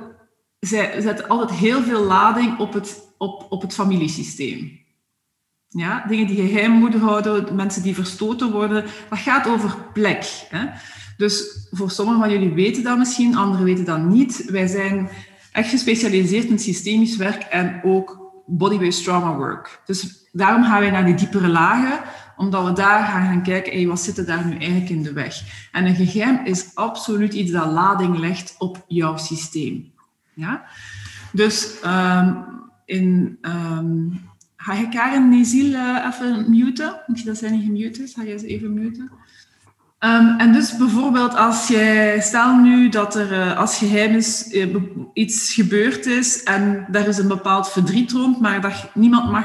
zetten 0.61 1.29
altijd 1.29 1.59
heel 1.59 1.83
veel 1.83 2.05
lading 2.05 2.59
op 2.59 2.73
het, 2.73 3.03
op, 3.19 3.47
op 3.49 3.63
het 3.63 3.75
familiesysteem. 3.75 4.87
Ja, 5.69 6.05
dingen 6.07 6.27
die 6.27 6.37
geheim 6.37 6.71
moeten 6.71 7.01
houden, 7.01 7.55
mensen 7.55 7.83
die 7.83 7.95
verstoten 7.95 8.51
worden, 8.53 8.85
dat 9.09 9.19
gaat 9.19 9.49
over 9.49 9.77
plek. 9.93 10.47
Hè? 10.49 10.67
Dus 11.17 11.67
voor 11.71 11.91
sommigen 11.91 12.21
van 12.21 12.31
jullie 12.31 12.55
weten 12.55 12.83
dat 12.83 12.99
misschien, 12.99 13.37
anderen 13.37 13.65
weten 13.65 13.85
dat 13.85 14.03
niet. 14.03 14.45
Wij 14.51 14.67
zijn 14.67 15.09
echt 15.53 15.71
gespecialiseerd 15.71 16.45
in 16.45 16.59
systemisch 16.59 17.17
werk 17.17 17.43
en 17.43 17.81
ook 17.85 18.33
body-based 18.47 19.05
trauma 19.05 19.37
work. 19.37 19.83
Dus 19.87 20.29
daarom 20.33 20.65
gaan 20.65 20.81
wij 20.81 20.91
naar 20.91 21.05
die 21.05 21.15
diepere 21.15 21.49
lagen, 21.49 22.01
omdat 22.37 22.65
we 22.65 22.73
daar 22.73 23.05
gaan 23.05 23.27
gaan 23.27 23.43
kijken, 23.43 23.73
hey, 23.73 23.87
wat 23.87 24.01
zit 24.01 24.19
er 24.19 24.27
daar 24.27 24.47
nu 24.47 24.57
eigenlijk 24.57 24.91
in 24.91 25.03
de 25.03 25.13
weg? 25.13 25.69
En 25.73 25.87
een 25.87 26.07
geheim 26.07 26.45
is 26.45 26.71
absoluut 26.75 27.35
iets 27.35 27.53
dat 27.53 27.73
lading 27.73 28.19
legt 28.19 28.55
op 28.59 28.85
jouw 28.87 29.17
systeem. 29.17 29.93
Ja? 30.35 30.65
Dus 31.33 31.75
um, 31.85 32.45
in... 32.85 33.39
Um, 33.43 34.27
Ga 34.61 34.75
je 34.75 34.89
Karen 34.89 35.29
Nezil 35.29 35.75
even 36.09 36.51
muten? 36.51 37.01
Moet 37.07 37.19
je 37.19 37.25
dat 37.25 37.37
zijn 37.37 37.73
niet 37.73 37.99
is? 37.99 38.15
Ga 38.15 38.23
je 38.23 38.39
ze 38.39 38.47
even 38.47 38.75
muten? 38.75 39.11
Um, 40.01 40.39
en 40.39 40.53
dus 40.53 40.77
bijvoorbeeld 40.77 41.37
als 41.37 41.69
jij, 41.69 42.21
stel 42.21 42.57
nu 42.57 42.89
dat 42.89 43.15
er 43.15 43.33
uh, 43.33 43.59
als 43.59 43.79
geheim 43.79 44.15
is 44.15 44.53
uh, 44.53 44.77
iets 45.13 45.55
gebeurd 45.55 46.07
is 46.07 46.43
en 46.43 46.87
daar 46.91 47.07
is 47.07 47.19
een 47.19 47.29
bepaald 47.29 47.69
verdriet 47.69 48.13
rond, 48.13 48.41
maar 48.41 48.61
dat 48.61 48.91
niemand 48.95 49.31
mag, 49.31 49.45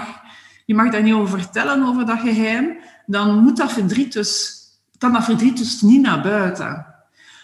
je 0.65 0.75
mag 0.75 0.91
daar 0.91 1.03
niet 1.03 1.13
over 1.13 1.39
vertellen 1.39 1.83
over 1.83 2.05
dat 2.05 2.19
geheim, 2.19 2.77
dan 3.05 3.43
moet 3.43 3.57
dat 3.57 3.71
verdriet 3.71 4.13
dus, 4.13 4.61
kan 4.97 5.13
dat 5.13 5.23
verdriet 5.23 5.57
dus 5.57 5.81
niet 5.81 6.01
naar 6.01 6.21
buiten. 6.21 6.85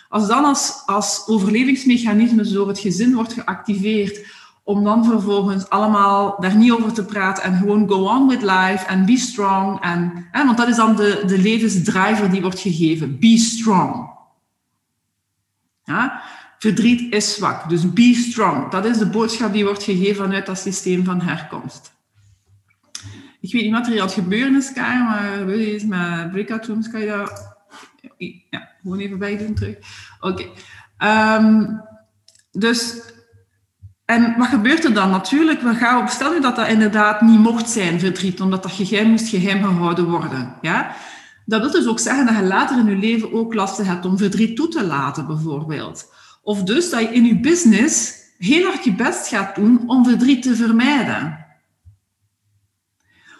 Als 0.09 0.27
dan 0.27 0.45
als, 0.45 0.83
als 0.85 1.23
overlevingsmechanisme 1.27 2.43
door 2.43 2.67
het 2.67 2.79
gezin 2.79 3.13
wordt 3.13 3.33
geactiveerd 3.33 4.25
om 4.69 4.83
dan 4.83 5.05
vervolgens 5.05 5.69
allemaal 5.69 6.35
daar 6.39 6.55
niet 6.55 6.71
over 6.71 6.93
te 6.93 7.05
praten 7.05 7.43
en 7.43 7.57
gewoon 7.57 7.89
go 7.89 8.07
on 8.07 8.27
with 8.27 8.41
life 8.41 8.85
en 8.87 9.05
be 9.05 9.17
strong. 9.17 9.81
En, 9.81 10.27
want 10.31 10.57
dat 10.57 10.67
is 10.67 10.75
dan 10.75 10.95
de, 10.95 11.23
de 11.25 11.37
levensdriver 11.37 12.31
die 12.31 12.41
wordt 12.41 12.59
gegeven. 12.59 13.19
Be 13.19 13.37
strong. 13.37 14.09
Ja? 15.83 16.21
Verdriet 16.59 17.13
is 17.13 17.35
zwak, 17.35 17.69
dus 17.69 17.93
be 17.93 18.13
strong. 18.13 18.71
Dat 18.71 18.85
is 18.85 18.97
de 18.97 19.09
boodschap 19.09 19.53
die 19.53 19.63
wordt 19.63 19.83
gegeven 19.83 20.23
vanuit 20.23 20.45
dat 20.45 20.59
systeem 20.59 21.05
van 21.05 21.21
herkomst. 21.21 21.93
Ik 23.41 23.51
weet 23.51 23.63
niet 23.63 23.71
wat 23.71 23.85
er 23.85 23.91
hier 23.91 24.01
het 24.01 24.11
gebeuren 24.11 24.73
Karen, 24.73 25.03
maar 25.03 25.45
wil 25.45 25.59
je 25.59 25.73
eens 25.73 25.85
met 25.85 26.31
breakout 26.31 26.65
rooms, 26.65 26.89
kan 26.89 26.99
je 26.99 27.07
dat... 27.07 27.57
Ja, 28.49 28.69
gewoon 28.81 28.99
even 28.99 29.19
bij 29.19 29.37
doen 29.37 29.53
terug. 29.53 29.77
Oké. 30.19 30.45
Um, 31.03 31.81
dus 32.51 33.01
en 34.09 34.35
wat 34.37 34.47
gebeurt 34.47 34.83
er 34.83 34.93
dan? 34.93 35.09
Natuurlijk, 35.09 35.61
we 35.61 35.73
gaan 35.73 36.01
op, 36.01 36.07
stel 36.07 36.31
nu 36.31 36.41
dat 36.41 36.55
dat 36.55 36.67
inderdaad 36.67 37.21
niet 37.21 37.39
mocht 37.39 37.69
zijn, 37.69 37.99
verdriet, 37.99 38.41
omdat 38.41 38.63
dat 38.63 38.71
geheim 38.71 39.09
moest 39.09 39.27
geheim 39.27 39.63
gehouden 39.63 40.09
worden. 40.09 40.53
Ja? 40.61 40.95
Dat 41.45 41.61
wil 41.61 41.71
dus 41.71 41.87
ook 41.87 41.99
zeggen 41.99 42.25
dat 42.25 42.35
je 42.35 42.43
later 42.43 42.79
in 42.79 42.85
je 42.85 42.95
leven 42.95 43.33
ook 43.33 43.53
lastig 43.53 43.87
hebt 43.87 44.05
om 44.05 44.17
verdriet 44.17 44.55
toe 44.55 44.67
te 44.67 44.85
laten, 44.85 45.27
bijvoorbeeld. 45.27 46.13
Of 46.43 46.63
dus 46.63 46.89
dat 46.89 46.99
je 46.99 47.13
in 47.13 47.25
je 47.25 47.39
business 47.39 48.13
heel 48.37 48.71
erg 48.71 48.83
je 48.83 48.93
best 48.93 49.27
gaat 49.27 49.55
doen 49.55 49.83
om 49.87 50.05
verdriet 50.05 50.41
te 50.41 50.55
vermijden. 50.55 51.45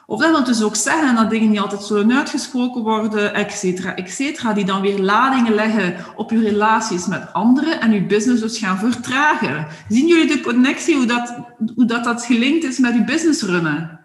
Of 0.10 0.20
dat 0.20 0.32
wil 0.32 0.44
dus 0.44 0.62
ook 0.62 0.76
zeggen 0.76 1.16
dat 1.16 1.30
dingen 1.30 1.50
niet 1.50 1.60
altijd 1.60 1.84
zo 1.84 2.10
uitgesproken 2.10 2.82
worden, 2.82 3.34
et 3.34 3.52
cetera, 3.52 3.96
et 3.96 4.12
cetera, 4.12 4.54
die 4.54 4.66
dan 4.66 4.82
weer 4.82 5.00
ladingen 5.00 5.54
leggen 5.54 5.96
op 6.16 6.32
je 6.32 6.40
relaties 6.40 7.06
met 7.06 7.34
anderen 7.34 7.82
en 7.82 7.92
je 7.92 8.06
business 8.06 8.42
dus 8.42 8.58
gaan 8.58 8.78
vertragen. 8.78 9.68
Zien 9.88 10.08
jullie 10.08 10.28
de 10.28 10.42
connectie, 10.42 10.96
hoe 10.96 11.06
dat, 11.06 11.36
hoe 11.76 11.86
dat, 11.86 12.04
dat 12.04 12.26
gelinkt 12.26 12.64
is 12.64 12.78
met 12.78 12.94
je 12.94 13.04
business 13.04 13.42
runnen? 13.42 14.00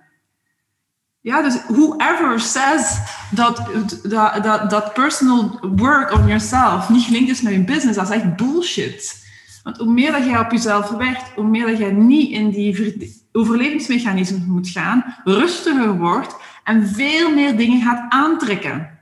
Ja, 1.21 1.43
dus 1.43 1.57
whoever 1.69 2.40
says 2.40 2.99
dat, 3.31 3.62
dat, 4.03 4.43
dat, 4.43 4.71
dat 4.71 4.95
personal 4.95 5.59
work 5.77 6.12
on 6.12 6.27
yourself 6.27 6.88
niet 6.88 7.05
gelinkt 7.05 7.31
is 7.31 7.43
met 7.43 7.53
je 7.53 7.64
business, 7.64 7.99
dat 7.99 8.09
is 8.11 8.14
echt 8.14 8.37
bullshit. 8.37 9.23
Want 9.64 9.77
hoe 9.77 9.92
meer 9.92 10.12
dat 10.12 10.24
jij 10.24 10.38
op 10.38 10.50
jezelf 10.50 10.90
werkt, 10.90 11.31
hoe 11.35 11.46
meer 11.46 11.66
dat 11.66 11.79
jij 11.79 11.92
niet 11.92 12.31
in 12.31 12.50
die 12.50 13.22
overlevingsmechanismen 13.33 14.46
moet 14.46 14.68
gaan, 14.68 15.05
rustiger 15.24 15.98
wordt 15.98 16.37
en 16.64 16.88
veel 16.88 17.35
meer 17.35 17.57
dingen 17.57 17.83
gaat 17.83 18.12
aantrekken. 18.12 18.98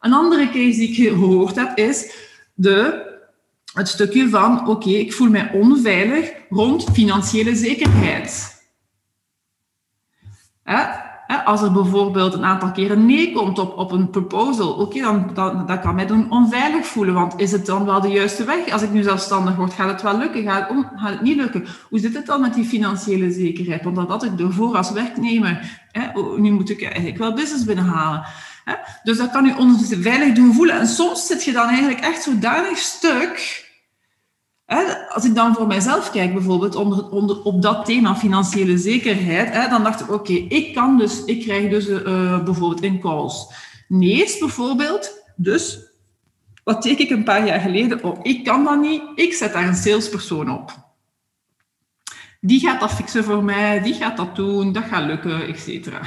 Een 0.00 0.12
andere 0.12 0.46
case 0.46 0.78
die 0.78 0.88
ik 0.88 0.94
gehoord 0.94 1.56
heb 1.56 1.78
is 1.78 2.14
de, 2.54 3.04
het 3.72 3.88
stukje 3.88 4.28
van, 4.28 4.68
oké, 4.68 4.90
ik 4.90 5.12
voel 5.12 5.30
mij 5.30 5.50
onveilig 5.52 6.32
rond 6.48 6.84
financiële 6.92 7.54
zekerheid. 7.54 8.54
Hè? 10.62 11.05
Als 11.44 11.62
er 11.62 11.72
bijvoorbeeld 11.72 12.34
een 12.34 12.44
aantal 12.44 12.72
keren 12.72 13.06
nee 13.06 13.32
komt 13.32 13.58
op, 13.58 13.78
op 13.78 13.92
een 13.92 14.10
proposal, 14.10 14.72
oké, 14.72 15.00
dan, 15.00 15.30
dan 15.34 15.66
dat 15.66 15.80
kan 15.80 15.94
mij 15.94 16.06
doen 16.06 16.30
onveilig 16.30 16.86
voelen. 16.86 17.14
Want 17.14 17.40
is 17.40 17.52
het 17.52 17.66
dan 17.66 17.84
wel 17.84 18.00
de 18.00 18.08
juiste 18.08 18.44
weg? 18.44 18.70
Als 18.70 18.82
ik 18.82 18.92
nu 18.92 19.02
zelfstandig 19.02 19.56
word, 19.56 19.72
gaat 19.72 19.90
het 19.90 20.02
wel 20.02 20.18
lukken? 20.18 20.42
Gaat 20.42 20.68
het, 20.68 20.86
gaat 20.96 21.10
het 21.10 21.20
niet 21.20 21.36
lukken? 21.36 21.66
Hoe 21.88 21.98
zit 21.98 22.14
het 22.14 22.26
dan 22.26 22.40
met 22.40 22.54
die 22.54 22.64
financiële 22.64 23.30
zekerheid? 23.30 23.84
Want 23.84 24.08
dat 24.08 24.24
ik 24.24 24.40
ervoor 24.40 24.76
als 24.76 24.92
werknemer. 24.92 25.80
Hè? 25.92 26.20
Nu 26.36 26.50
moet 26.50 26.70
ik 26.70 26.82
eigenlijk 26.82 27.18
wel 27.18 27.34
business 27.34 27.64
binnenhalen. 27.64 28.24
Hè? 28.64 28.74
Dus 29.02 29.18
dat 29.18 29.30
kan 29.30 29.46
u 29.46 29.54
onveilig 29.58 30.34
doen 30.34 30.54
voelen. 30.54 30.78
En 30.78 30.86
soms 30.86 31.26
zit 31.26 31.44
je 31.44 31.52
dan 31.52 31.68
eigenlijk 31.68 32.00
echt 32.00 32.22
zodanig 32.22 32.78
stuk 32.78 33.65
als 35.08 35.24
ik 35.24 35.34
dan 35.34 35.54
voor 35.54 35.66
mijzelf 35.66 36.10
kijk, 36.10 36.32
bijvoorbeeld 36.32 36.74
onder, 36.74 37.10
onder, 37.10 37.42
op 37.42 37.62
dat 37.62 37.84
thema 37.84 38.16
financiële 38.16 38.78
zekerheid, 38.78 39.70
dan 39.70 39.82
dacht 39.82 40.00
ik, 40.00 40.12
oké, 40.12 40.32
ik 40.32 40.74
kan 40.74 40.98
dus, 40.98 41.24
ik 41.24 41.40
krijg 41.40 41.70
dus 41.70 41.88
uh, 41.88 42.44
bijvoorbeeld 42.44 42.82
in 42.82 43.00
calls 43.00 43.46
nee's 43.88 44.38
bijvoorbeeld. 44.38 45.24
Dus 45.36 45.78
wat 46.64 46.82
teken 46.82 47.04
ik 47.04 47.10
een 47.10 47.24
paar 47.24 47.46
jaar 47.46 47.60
geleden? 47.60 48.04
Oh, 48.04 48.18
ik 48.22 48.44
kan 48.44 48.64
dat 48.64 48.80
niet, 48.80 49.02
ik 49.14 49.32
zet 49.34 49.52
daar 49.52 49.66
een 49.68 49.74
salespersoon 49.74 50.50
op. 50.50 50.84
Die 52.40 52.60
gaat 52.60 52.80
dat 52.80 52.92
fixen 52.94 53.24
voor 53.24 53.44
mij, 53.44 53.82
die 53.82 53.94
gaat 53.94 54.16
dat 54.16 54.36
doen, 54.36 54.72
dat 54.72 54.84
gaat 54.84 55.04
lukken, 55.04 55.46
et 55.46 55.58
cetera. 55.58 56.00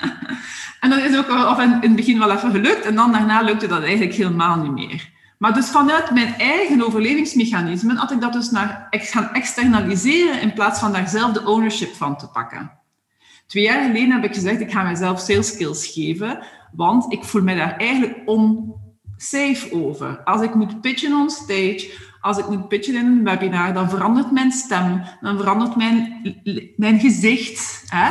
en 0.80 0.90
dat 0.90 1.02
is 1.02 1.16
ook 1.16 1.58
in 1.60 1.70
het 1.80 1.96
begin 1.96 2.18
wel 2.18 2.30
even 2.30 2.50
gelukt 2.50 2.84
en 2.84 2.94
dan 2.94 3.12
daarna 3.12 3.40
lukte 3.40 3.66
dat 3.66 3.82
eigenlijk 3.82 4.14
helemaal 4.14 4.56
niet 4.56 4.72
meer. 4.72 5.14
Maar 5.38 5.54
dus 5.54 5.68
vanuit 5.68 6.10
mijn 6.10 6.34
eigen 6.34 6.86
overlevingsmechanismen 6.86 7.96
had 7.96 8.10
ik 8.10 8.20
dat 8.20 8.32
dus 8.32 8.50
naar 8.50 8.86
gaan 8.90 9.32
externaliseren 9.32 10.40
in 10.40 10.52
plaats 10.52 10.80
van 10.80 10.92
daar 10.92 11.08
zelf 11.08 11.32
de 11.32 11.46
ownership 11.46 11.94
van 11.94 12.16
te 12.16 12.28
pakken. 12.28 12.70
Twee 13.46 13.62
jaar 13.62 13.86
geleden 13.86 14.10
heb 14.10 14.24
ik 14.24 14.34
gezegd, 14.34 14.60
ik 14.60 14.72
ga 14.72 14.82
mezelf 14.82 15.20
sales 15.20 15.48
skills 15.48 15.86
geven, 15.86 16.38
want 16.72 17.12
ik 17.12 17.24
voel 17.24 17.42
me 17.42 17.56
daar 17.56 17.76
eigenlijk 17.76 18.22
onsafe 18.24 19.72
over. 19.72 20.22
Als 20.24 20.42
ik 20.42 20.54
moet 20.54 20.80
pitchen 20.80 21.12
on 21.12 21.30
stage, 21.30 21.92
als 22.20 22.38
ik 22.38 22.48
moet 22.48 22.68
pitchen 22.68 22.94
in 22.94 23.06
een 23.06 23.24
webinar, 23.24 23.74
dan 23.74 23.90
verandert 23.90 24.30
mijn 24.30 24.52
stem, 24.52 25.02
dan 25.20 25.36
verandert 25.36 25.76
mijn, 25.76 26.22
mijn 26.76 27.00
gezicht. 27.00 27.84
Hè? 27.86 28.10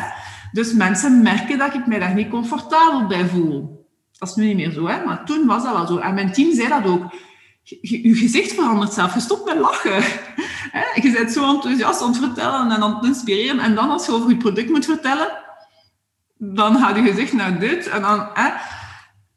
Dus 0.52 0.74
mensen 0.74 1.22
merken 1.22 1.58
dat 1.58 1.74
ik 1.74 1.88
mij 1.88 2.00
daar 2.00 2.14
niet 2.14 2.30
comfortabel 2.30 3.08
bij 3.08 3.26
voel. 3.26 3.85
Dat 4.18 4.30
is 4.30 4.36
nu 4.36 4.46
niet 4.46 4.56
meer 4.56 4.72
zo, 4.72 4.88
hè? 4.88 5.06
maar 5.06 5.26
toen 5.26 5.46
was 5.46 5.64
dat 5.64 5.74
wel 5.74 5.88
zo. 5.88 5.98
En 5.98 6.14
mijn 6.14 6.32
team 6.32 6.54
zei 6.54 6.68
dat 6.68 6.86
ook. 6.86 7.14
Je, 7.64 8.16
gezicht 8.16 8.54
verandert 8.54 8.94
zelf, 8.94 9.14
je 9.14 9.20
stopt 9.20 9.46
met 9.46 9.60
lachen. 9.60 10.04
Je 11.02 11.12
bent 11.12 11.32
zo 11.32 11.54
enthousiast 11.54 12.02
aan 12.02 12.08
het 12.08 12.18
vertellen 12.18 12.72
en 12.72 12.84
aan 12.84 13.06
inspireren. 13.06 13.60
En 13.60 13.76
dan 13.76 13.90
als 13.90 14.06
je 14.06 14.12
over 14.12 14.30
je 14.30 14.38
product 14.38 14.70
moet 14.70 14.86
vertellen, 14.86 15.28
dan 16.38 16.78
gaat 16.78 16.96
je 16.96 17.02
gezicht 17.02 17.34
naar 17.34 17.60
dit. 17.60 17.88
En, 17.88 18.02
dan, 18.02 18.28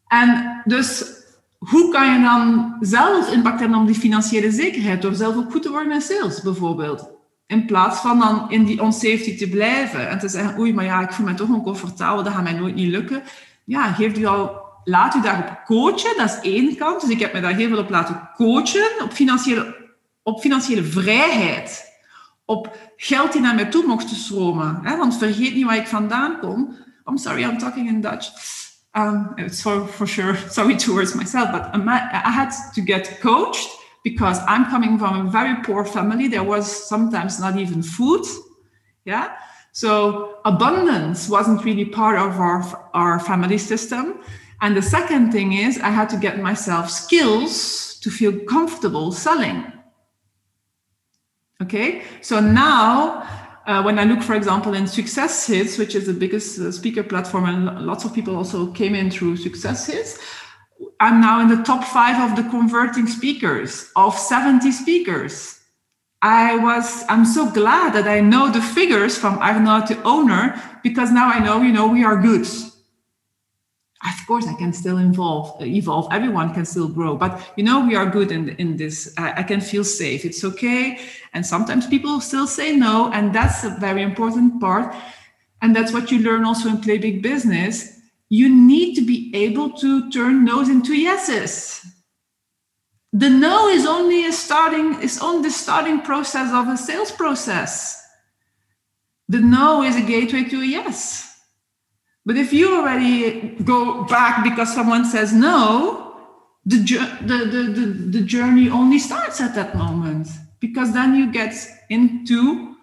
en 0.07 0.61
dus 0.65 1.17
hoe 1.59 1.93
kan 1.93 2.13
je 2.13 2.21
dan 2.21 2.77
zelf 2.81 3.33
impact 3.33 3.61
hebben 3.61 3.79
op 3.79 3.87
die 3.87 3.97
financiële 3.97 4.51
zekerheid? 4.51 5.03
Door 5.03 5.15
zelf 5.15 5.37
ook 5.37 5.51
goed 5.51 5.63
te 5.63 5.71
worden 5.71 5.93
in 5.93 6.01
sales, 6.01 6.43
bijvoorbeeld. 6.43 7.09
In 7.47 7.67
plaats 7.67 8.01
van 8.01 8.19
dan 8.19 8.51
in 8.51 8.65
die 8.65 8.83
unsafety 8.83 9.37
te 9.37 9.49
blijven 9.49 10.09
en 10.09 10.19
te 10.19 10.29
zeggen, 10.29 10.59
oei, 10.59 10.75
maar 10.75 10.85
ja, 10.85 11.01
ik 11.01 11.13
voel 11.13 11.27
me 11.27 11.35
toch 11.35 11.49
oncomfortabel, 11.49 12.23
dat 12.23 12.33
gaat 12.33 12.43
mij 12.43 12.53
nooit 12.53 12.75
niet 12.75 12.91
lukken. 12.91 13.23
Ja, 13.65 13.93
geef 13.93 14.19
u 14.19 14.25
al, 14.25 14.68
laat 14.85 15.15
u 15.15 15.21
daarop 15.21 15.63
coachen, 15.65 16.17
dat 16.17 16.29
is 16.29 16.51
één 16.53 16.77
kant. 16.77 17.01
Dus 17.01 17.11
ik 17.11 17.21
heb 17.21 17.33
me 17.33 17.41
daar 17.41 17.55
heel 17.55 17.69
veel 17.69 17.79
op 17.79 17.91
laten 17.91 18.31
coachen, 18.35 18.91
op 19.03 19.13
financiële, 19.13 19.91
op 20.23 20.41
financiële 20.41 20.85
vrijheid. 20.85 21.87
Op 22.45 22.77
geld 22.97 23.33
die 23.33 23.41
naar 23.41 23.55
mij 23.55 23.65
toe 23.65 23.87
mocht 23.87 24.09
stromen. 24.09 24.81
Hè? 24.83 24.97
Want 24.97 25.19
vergeet 25.19 25.55
niet 25.55 25.65
waar 25.65 25.77
ik 25.77 25.87
vandaan 25.87 26.39
kom. 26.39 26.77
I'm 27.07 27.19
sorry, 27.19 27.43
I'm 27.43 27.59
talking 27.59 27.89
in 27.89 28.01
Dutch. 28.01 28.31
Um, 28.93 29.33
it's 29.37 29.61
for, 29.63 29.87
for 29.87 30.07
sure 30.07 30.37
sorry 30.51 30.77
towards 30.77 31.15
myself, 31.15 31.51
but 31.51 31.75
I 31.75 32.31
had 32.31 32.73
to 32.75 32.83
get 32.83 33.19
coached 33.21 33.69
because 34.03 34.41
I'm 34.47 34.71
coming 34.71 34.99
from 34.99 35.27
a 35.27 35.31
very 35.31 35.61
poor 35.61 35.85
family. 35.85 36.29
There 36.29 36.45
was 36.45 36.87
sometimes 36.87 37.39
not 37.39 37.57
even 37.57 37.83
food. 37.83 38.27
Yeah. 39.05 39.29
So 39.73 40.39
abundance 40.45 41.29
wasn't 41.29 41.65
really 41.65 41.85
part 41.85 42.19
of 42.19 42.41
our, 42.41 42.91
our 42.95 43.21
family 43.21 43.59
system. 43.59 44.15
And 44.61 44.77
the 44.77 44.83
second 44.83 45.33
thing 45.33 45.53
is 45.53 45.79
I 45.79 45.91
had 45.91 46.09
to 46.11 46.17
get 46.17 46.41
myself 46.41 46.91
skills 46.91 47.99
to 48.01 48.11
feel 48.11 48.33
comfortable 48.41 49.13
selling. 49.13 49.73
Okay. 51.63 52.03
So 52.23 52.41
now 52.41 53.29
uh, 53.67 53.83
when 53.83 53.99
I 53.99 54.05
look, 54.05 54.23
for 54.23 54.35
example, 54.35 54.75
in 54.75 54.87
Success 54.87 55.47
Hits, 55.47 55.79
which 55.79 55.95
is 55.95 56.07
the 56.07 56.15
biggest 56.15 56.59
uh, 56.59 56.73
speaker 56.73 57.03
platform, 57.03 57.45
and 57.45 57.87
lots 57.87 58.05
of 58.05 58.15
people 58.15 58.35
also 58.37 58.73
came 58.73 58.95
in 58.95 59.11
through 59.11 59.37
Success 59.37 59.87
Hits, 59.87 60.19
I'm 61.01 61.21
now 61.21 61.41
in 61.41 61.49
the 61.49 61.63
top 61.63 61.85
five 61.85 62.31
of 62.31 62.37
the 62.37 62.49
converting 62.51 63.07
speakers 63.07 63.91
of 63.95 64.17
70 64.17 64.73
speakers. 64.73 65.61
I 66.23 66.57
was, 66.57 67.05
I'm 67.09 67.25
so 67.25 67.51
glad 67.51 67.93
that 67.93 68.09
I 68.09 68.21
know 68.21 68.51
the 68.51 68.63
figures 68.63 69.17
from 69.17 69.39
Arnaud, 69.39 69.87
the 69.87 70.03
owner, 70.03 70.61
because 70.83 71.13
now 71.13 71.29
I 71.29 71.39
know, 71.39 71.63
you 71.63 71.73
know, 71.73 71.87
we 71.87 72.05
are 72.05 72.21
good 72.21 72.47
of 74.05 74.27
course 74.27 74.47
i 74.47 74.55
can 74.55 74.73
still 74.73 74.99
involve 74.99 75.61
evolve. 75.61 76.09
Everyone 76.13 76.55
can 76.55 76.65
still 76.65 76.89
grow 76.89 77.17
but 77.17 77.53
you 77.57 77.65
know 77.65 77.85
we 77.85 77.97
are 77.97 78.09
good 78.09 78.31
in, 78.31 78.51
in 78.51 78.77
this. 78.77 79.13
I, 79.17 79.41
I, 79.41 79.43
can 79.43 79.61
feel 79.61 79.85
safe. 79.85 80.25
It's 80.25 80.45
okay. 80.45 81.01
And 81.35 81.45
sometimes 81.45 81.87
people 81.87 82.21
still 82.21 82.47
say 82.47 82.77
no 82.77 83.11
and 83.13 83.35
that's 83.35 83.65
a 83.65 83.71
very 83.81 84.03
important 84.03 84.61
part. 84.61 84.95
And 85.63 85.75
that's 85.75 85.93
what 85.93 86.13
you 86.13 86.21
learn 86.21 86.45
also 86.45 86.69
in 86.69 86.81
play 86.81 86.99
big 86.99 87.23
business. 87.23 87.99
You 88.29 88.49
need 88.49 88.95
to 88.95 89.05
be 89.05 89.35
able 89.35 89.71
to 89.79 90.11
turn 90.11 90.45
no's 90.45 90.69
into 90.69 90.95
yeses. 90.95 91.85
The 93.13 93.31
no 93.31 93.69
is 93.69 93.87
only 93.87 94.27
a 94.27 94.33
starting 94.33 95.01
is 95.03 95.19
on 95.19 95.43
the 95.43 95.51
starting 95.51 96.03
process 96.03 96.53
of 96.53 96.69
a 96.69 96.77
sales 96.77 97.11
process. 97.11 98.01
The 99.29 99.41
no 99.41 99.83
is 99.83 99.97
a 99.97 100.03
gateway 100.03 100.45
to 100.45 100.61
a 100.61 100.65
yes 100.65 101.28
but 102.29 102.37
if 102.37 102.53
you 102.53 102.77
already 102.77 103.57
go 103.65 104.05
back 104.05 104.45
because 104.45 104.75
someone 104.75 105.07
says 105.07 105.33
no, 105.33 106.15
the, 106.67 106.77
the, 107.23 107.37
the, 107.47 108.19
the, 108.19 108.21
journey 108.21 108.69
only 108.69 108.99
starts 108.99 109.41
at 109.41 109.55
that 109.55 109.75
moment 109.75 110.29
because 110.61 110.93
then 110.93 111.15
you 111.15 111.33
get 111.33 111.55
into 111.89 112.77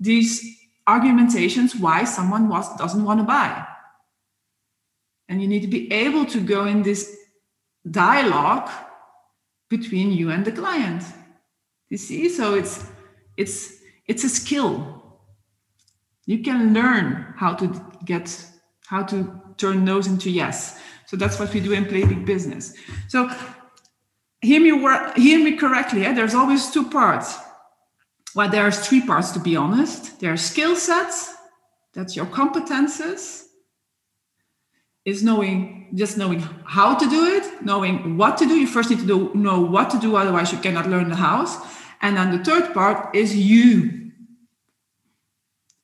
these 0.00 0.58
argumentations 0.88 1.76
why 1.76 2.02
someone 2.02 2.48
was, 2.48 2.76
doesn't 2.76 3.04
want 3.04 3.20
to 3.20 3.24
buy. 3.24 3.64
And 5.28 5.40
you 5.40 5.46
need 5.46 5.62
to 5.62 5.68
be 5.68 5.92
able 5.92 6.26
to 6.26 6.40
go 6.40 6.64
in 6.64 6.82
this 6.82 7.16
dialogue 7.88 8.68
between 9.70 10.10
you 10.10 10.32
and 10.32 10.44
the 10.44 10.50
client. 10.50 11.04
You 11.88 11.98
see, 11.98 12.28
so 12.28 12.56
it's 12.56 12.84
it's 13.36 13.78
it's 14.08 14.24
a 14.24 14.28
skill. 14.28 15.04
You 16.26 16.42
can 16.42 16.74
learn 16.74 17.34
how 17.36 17.54
to 17.54 17.80
get 18.04 18.44
how 18.88 19.02
to 19.02 19.40
turn 19.58 19.84
no's 19.84 20.06
into 20.06 20.30
yes. 20.30 20.80
So 21.06 21.16
that's 21.16 21.38
what 21.38 21.52
we 21.52 21.60
do 21.60 21.72
in 21.72 21.84
Play 21.84 22.04
Big 22.04 22.24
Business. 22.24 22.74
So 23.08 23.30
hear 24.40 24.60
me, 24.60 24.70
hear 25.16 25.44
me 25.44 25.56
correctly. 25.56 26.06
Eh? 26.06 26.12
There's 26.14 26.34
always 26.34 26.70
two 26.70 26.88
parts. 26.88 27.36
Well, 28.34 28.48
there's 28.48 28.86
three 28.86 29.02
parts 29.02 29.32
to 29.32 29.40
be 29.40 29.56
honest. 29.56 30.20
There 30.20 30.32
are 30.32 30.36
skill 30.38 30.74
sets, 30.74 31.34
that's 31.92 32.16
your 32.16 32.26
competences, 32.26 33.44
is 35.04 35.22
knowing 35.22 35.90
just 35.94 36.18
knowing 36.18 36.40
how 36.64 36.94
to 36.94 37.08
do 37.08 37.24
it, 37.36 37.64
knowing 37.64 38.18
what 38.18 38.36
to 38.38 38.46
do. 38.46 38.54
You 38.54 38.66
first 38.66 38.90
need 38.90 39.00
to 39.00 39.06
do, 39.06 39.32
know 39.34 39.60
what 39.60 39.88
to 39.90 39.98
do, 39.98 40.16
otherwise 40.16 40.52
you 40.52 40.58
cannot 40.58 40.86
learn 40.86 41.08
the 41.08 41.16
house. 41.16 41.56
And 42.02 42.16
then 42.16 42.36
the 42.36 42.44
third 42.44 42.74
part 42.74 43.16
is 43.16 43.34
you, 43.34 44.12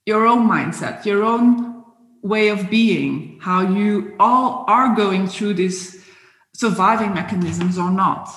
your 0.05 0.27
own 0.27 0.47
mindset, 0.47 1.07
your 1.07 1.25
own 1.25 1.74
way 2.25 2.49
of 2.49 2.71
being, 2.71 3.39
how 3.41 3.61
you 3.61 4.17
all 4.19 4.65
are 4.67 4.97
going 4.97 5.29
through 5.29 5.55
these 5.55 6.03
surviving 6.55 7.13
mechanisms 7.13 7.79
or 7.79 7.91
not. 7.91 8.29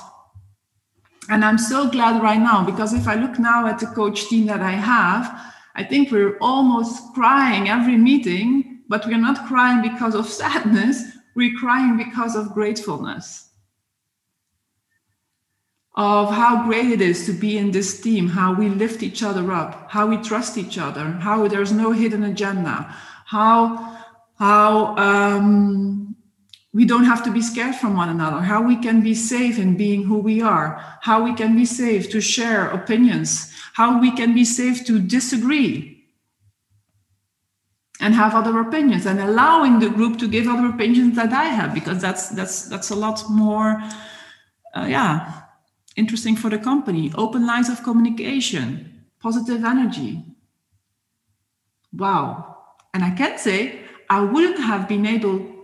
And 1.30 1.44
I'm 1.44 1.58
so 1.58 1.90
glad 1.90 2.22
right 2.22 2.40
now 2.40 2.66
because 2.66 2.94
if 2.94 3.08
I 3.08 3.16
look 3.16 3.40
now 3.40 3.66
at 3.66 3.80
the 3.80 3.88
coach 3.88 4.28
team 4.28 4.46
that 4.48 4.60
I 4.60 4.72
have, 4.72 5.54
I 5.74 5.84
think 5.84 6.12
we're 6.12 6.38
almost 6.40 7.14
crying 7.14 7.70
every 7.70 7.96
meeting, 7.96 8.82
but 8.90 9.06
we're 9.06 9.18
not 9.18 9.48
crying 9.48 9.82
because 9.82 10.16
of 10.16 10.28
sadness, 10.42 11.04
we're 11.36 11.58
crying 11.58 11.96
because 11.96 12.36
of 12.36 12.54
gratefulness. 12.54 13.46
Of 15.96 16.30
how 16.30 16.66
great 16.66 16.92
it 16.92 17.02
is 17.02 17.26
to 17.26 17.34
be 17.34 17.58
in 17.58 17.72
this 17.72 18.02
team, 18.02 18.28
how 18.28 18.54
we 18.54 18.70
lift 18.70 19.02
each 19.02 19.24
other 19.24 19.52
up, 19.52 19.90
how 19.90 20.08
we 20.08 20.18
trust 20.18 20.58
each 20.58 20.78
other, 20.78 21.06
how 21.06 21.48
there's 21.48 21.72
no 21.72 21.92
hidden 21.92 22.24
agenda, 22.24 22.94
how 23.28 23.98
how 24.40 24.96
um, 24.98 26.16
we 26.74 26.86
don't 26.86 27.04
have 27.04 27.24
to 27.26 27.32
be 27.32 27.42
scared 27.42 27.76
from 27.76 27.98
one 27.98 28.08
another, 28.08 28.40
how 28.40 28.62
we 28.62 28.78
can 28.78 29.02
be 29.02 29.14
safe 29.14 29.60
in 29.60 29.76
being 29.76 30.04
who 30.04 30.20
we 30.20 30.42
are, 30.42 30.82
how 31.02 31.24
we 31.24 31.34
can 31.34 31.56
be 31.56 31.66
safe 31.66 32.10
to 32.12 32.22
share 32.22 32.70
opinions, 32.70 33.52
how 33.74 34.00
we 34.00 34.12
can 34.12 34.34
be 34.34 34.46
safe 34.46 34.86
to 34.86 35.00
disagree 35.00 36.06
and 38.00 38.14
have 38.14 38.34
other 38.34 38.60
opinions 38.60 39.06
and 39.06 39.20
allowing 39.20 39.80
the 39.80 39.90
group 39.90 40.18
to 40.20 40.28
give 40.28 40.48
other 40.48 40.68
opinions 40.68 41.16
that 41.16 41.34
I 41.34 41.46
have 41.46 41.74
because 41.74 42.00
that's 42.00 42.30
that's 42.30 42.70
that's 42.70 42.92
a 42.92 42.96
lot 42.96 43.24
more 43.30 43.84
uh, 44.74 44.86
yeah 44.88 45.42
interesting 45.98 46.38
for 46.38 46.50
the 46.50 46.60
company. 46.60 47.12
Open 47.18 47.46
lines 47.46 47.68
of 47.68 47.84
communication 47.84 49.04
positive 49.20 49.66
energy. 49.66 50.24
Wow 51.92 52.57
and 52.94 53.04
I 53.04 53.12
can 53.12 53.38
say 53.38 53.80
I 54.10 54.22
wouldn't 54.22 54.60
have 54.60 54.88
been 54.88 55.06
able 55.06 55.58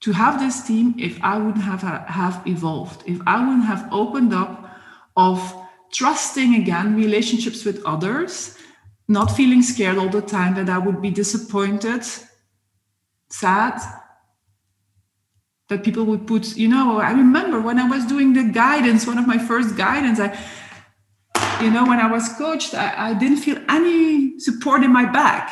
to 0.00 0.12
have 0.12 0.40
this 0.40 0.66
team 0.66 0.94
if 0.98 1.22
I 1.22 1.36
wouldn't 1.38 1.64
have, 1.64 1.82
have 1.82 2.42
evolved, 2.46 3.02
if 3.06 3.20
I 3.26 3.38
wouldn't 3.40 3.66
have 3.66 3.88
opened 3.92 4.32
up 4.32 4.70
of 5.16 5.54
trusting 5.92 6.54
again 6.54 6.96
relationships 6.96 7.64
with 7.64 7.84
others, 7.84 8.56
not 9.08 9.30
feeling 9.30 9.62
scared 9.62 9.98
all 9.98 10.08
the 10.08 10.22
time 10.22 10.54
that 10.54 10.70
I 10.70 10.78
would 10.78 11.02
be 11.02 11.10
disappointed, 11.10 12.04
sad, 13.28 13.80
that 15.68 15.84
people 15.84 16.04
would 16.04 16.26
put, 16.26 16.56
you 16.56 16.68
know, 16.68 16.98
I 16.98 17.12
remember 17.12 17.60
when 17.60 17.78
I 17.78 17.88
was 17.88 18.04
doing 18.06 18.32
the 18.32 18.44
guidance, 18.44 19.06
one 19.06 19.18
of 19.18 19.26
my 19.26 19.38
first 19.38 19.76
guidance, 19.76 20.18
I 20.18 20.36
you 21.62 21.70
know, 21.70 21.84
when 21.84 22.00
I 22.00 22.10
was 22.10 22.28
coached, 22.30 22.74
I, 22.74 23.10
I 23.10 23.14
didn't 23.14 23.38
feel 23.38 23.58
any 23.68 24.38
support 24.38 24.82
in 24.82 24.92
my 24.92 25.04
back. 25.04 25.50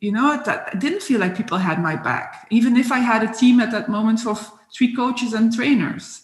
You 0.00 0.12
know, 0.12 0.40
that 0.44 0.70
I 0.74 0.76
didn't 0.76 1.02
feel 1.02 1.20
like 1.20 1.36
people 1.36 1.58
had 1.58 1.80
my 1.82 1.96
back, 1.96 2.46
even 2.50 2.76
if 2.76 2.92
I 2.92 2.98
had 2.98 3.22
a 3.22 3.32
team 3.32 3.58
at 3.60 3.70
that 3.70 3.88
moment 3.88 4.26
of 4.26 4.50
three 4.72 4.94
coaches 4.94 5.32
and 5.32 5.54
trainers. 5.54 6.22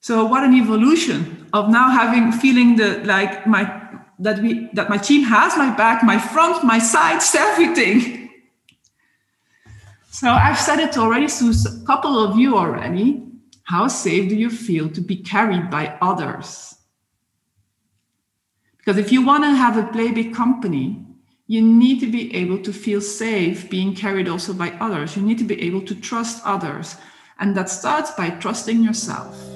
So 0.00 0.24
what 0.24 0.42
an 0.44 0.54
evolution 0.54 1.46
of 1.52 1.68
now 1.68 1.90
having 1.90 2.32
feeling 2.32 2.76
the 2.76 2.98
like 3.04 3.46
my 3.46 3.62
that 4.18 4.40
we 4.40 4.68
that 4.72 4.88
my 4.88 4.96
team 4.96 5.24
has 5.24 5.56
my 5.56 5.74
back, 5.76 6.02
my 6.02 6.18
front, 6.18 6.64
my 6.64 6.78
sides, 6.78 7.34
everything. 7.38 8.30
So 10.10 10.28
I've 10.28 10.58
said 10.58 10.80
it 10.80 10.96
already 10.96 11.26
to 11.26 11.50
a 11.50 11.86
couple 11.86 12.18
of 12.18 12.38
you 12.38 12.56
already 12.56 13.22
How 13.64 13.88
safe 13.88 14.28
do 14.28 14.36
you 14.36 14.48
feel 14.48 14.88
to 14.90 15.00
be 15.00 15.16
carried 15.16 15.70
by 15.70 15.98
others? 16.00 16.75
Because 18.86 19.04
if 19.04 19.10
you 19.10 19.20
want 19.20 19.42
to 19.42 19.50
have 19.50 19.76
a 19.76 19.82
play 19.82 20.12
big 20.12 20.32
company, 20.32 21.04
you 21.48 21.60
need 21.60 21.98
to 21.98 22.06
be 22.06 22.32
able 22.36 22.62
to 22.62 22.72
feel 22.72 23.00
safe 23.00 23.68
being 23.68 23.96
carried 23.96 24.28
also 24.28 24.52
by 24.52 24.70
others. 24.78 25.16
You 25.16 25.22
need 25.22 25.38
to 25.38 25.44
be 25.44 25.60
able 25.60 25.80
to 25.82 25.94
trust 25.96 26.40
others. 26.44 26.94
And 27.40 27.56
that 27.56 27.68
starts 27.68 28.12
by 28.12 28.30
trusting 28.30 28.84
yourself. 28.84 29.55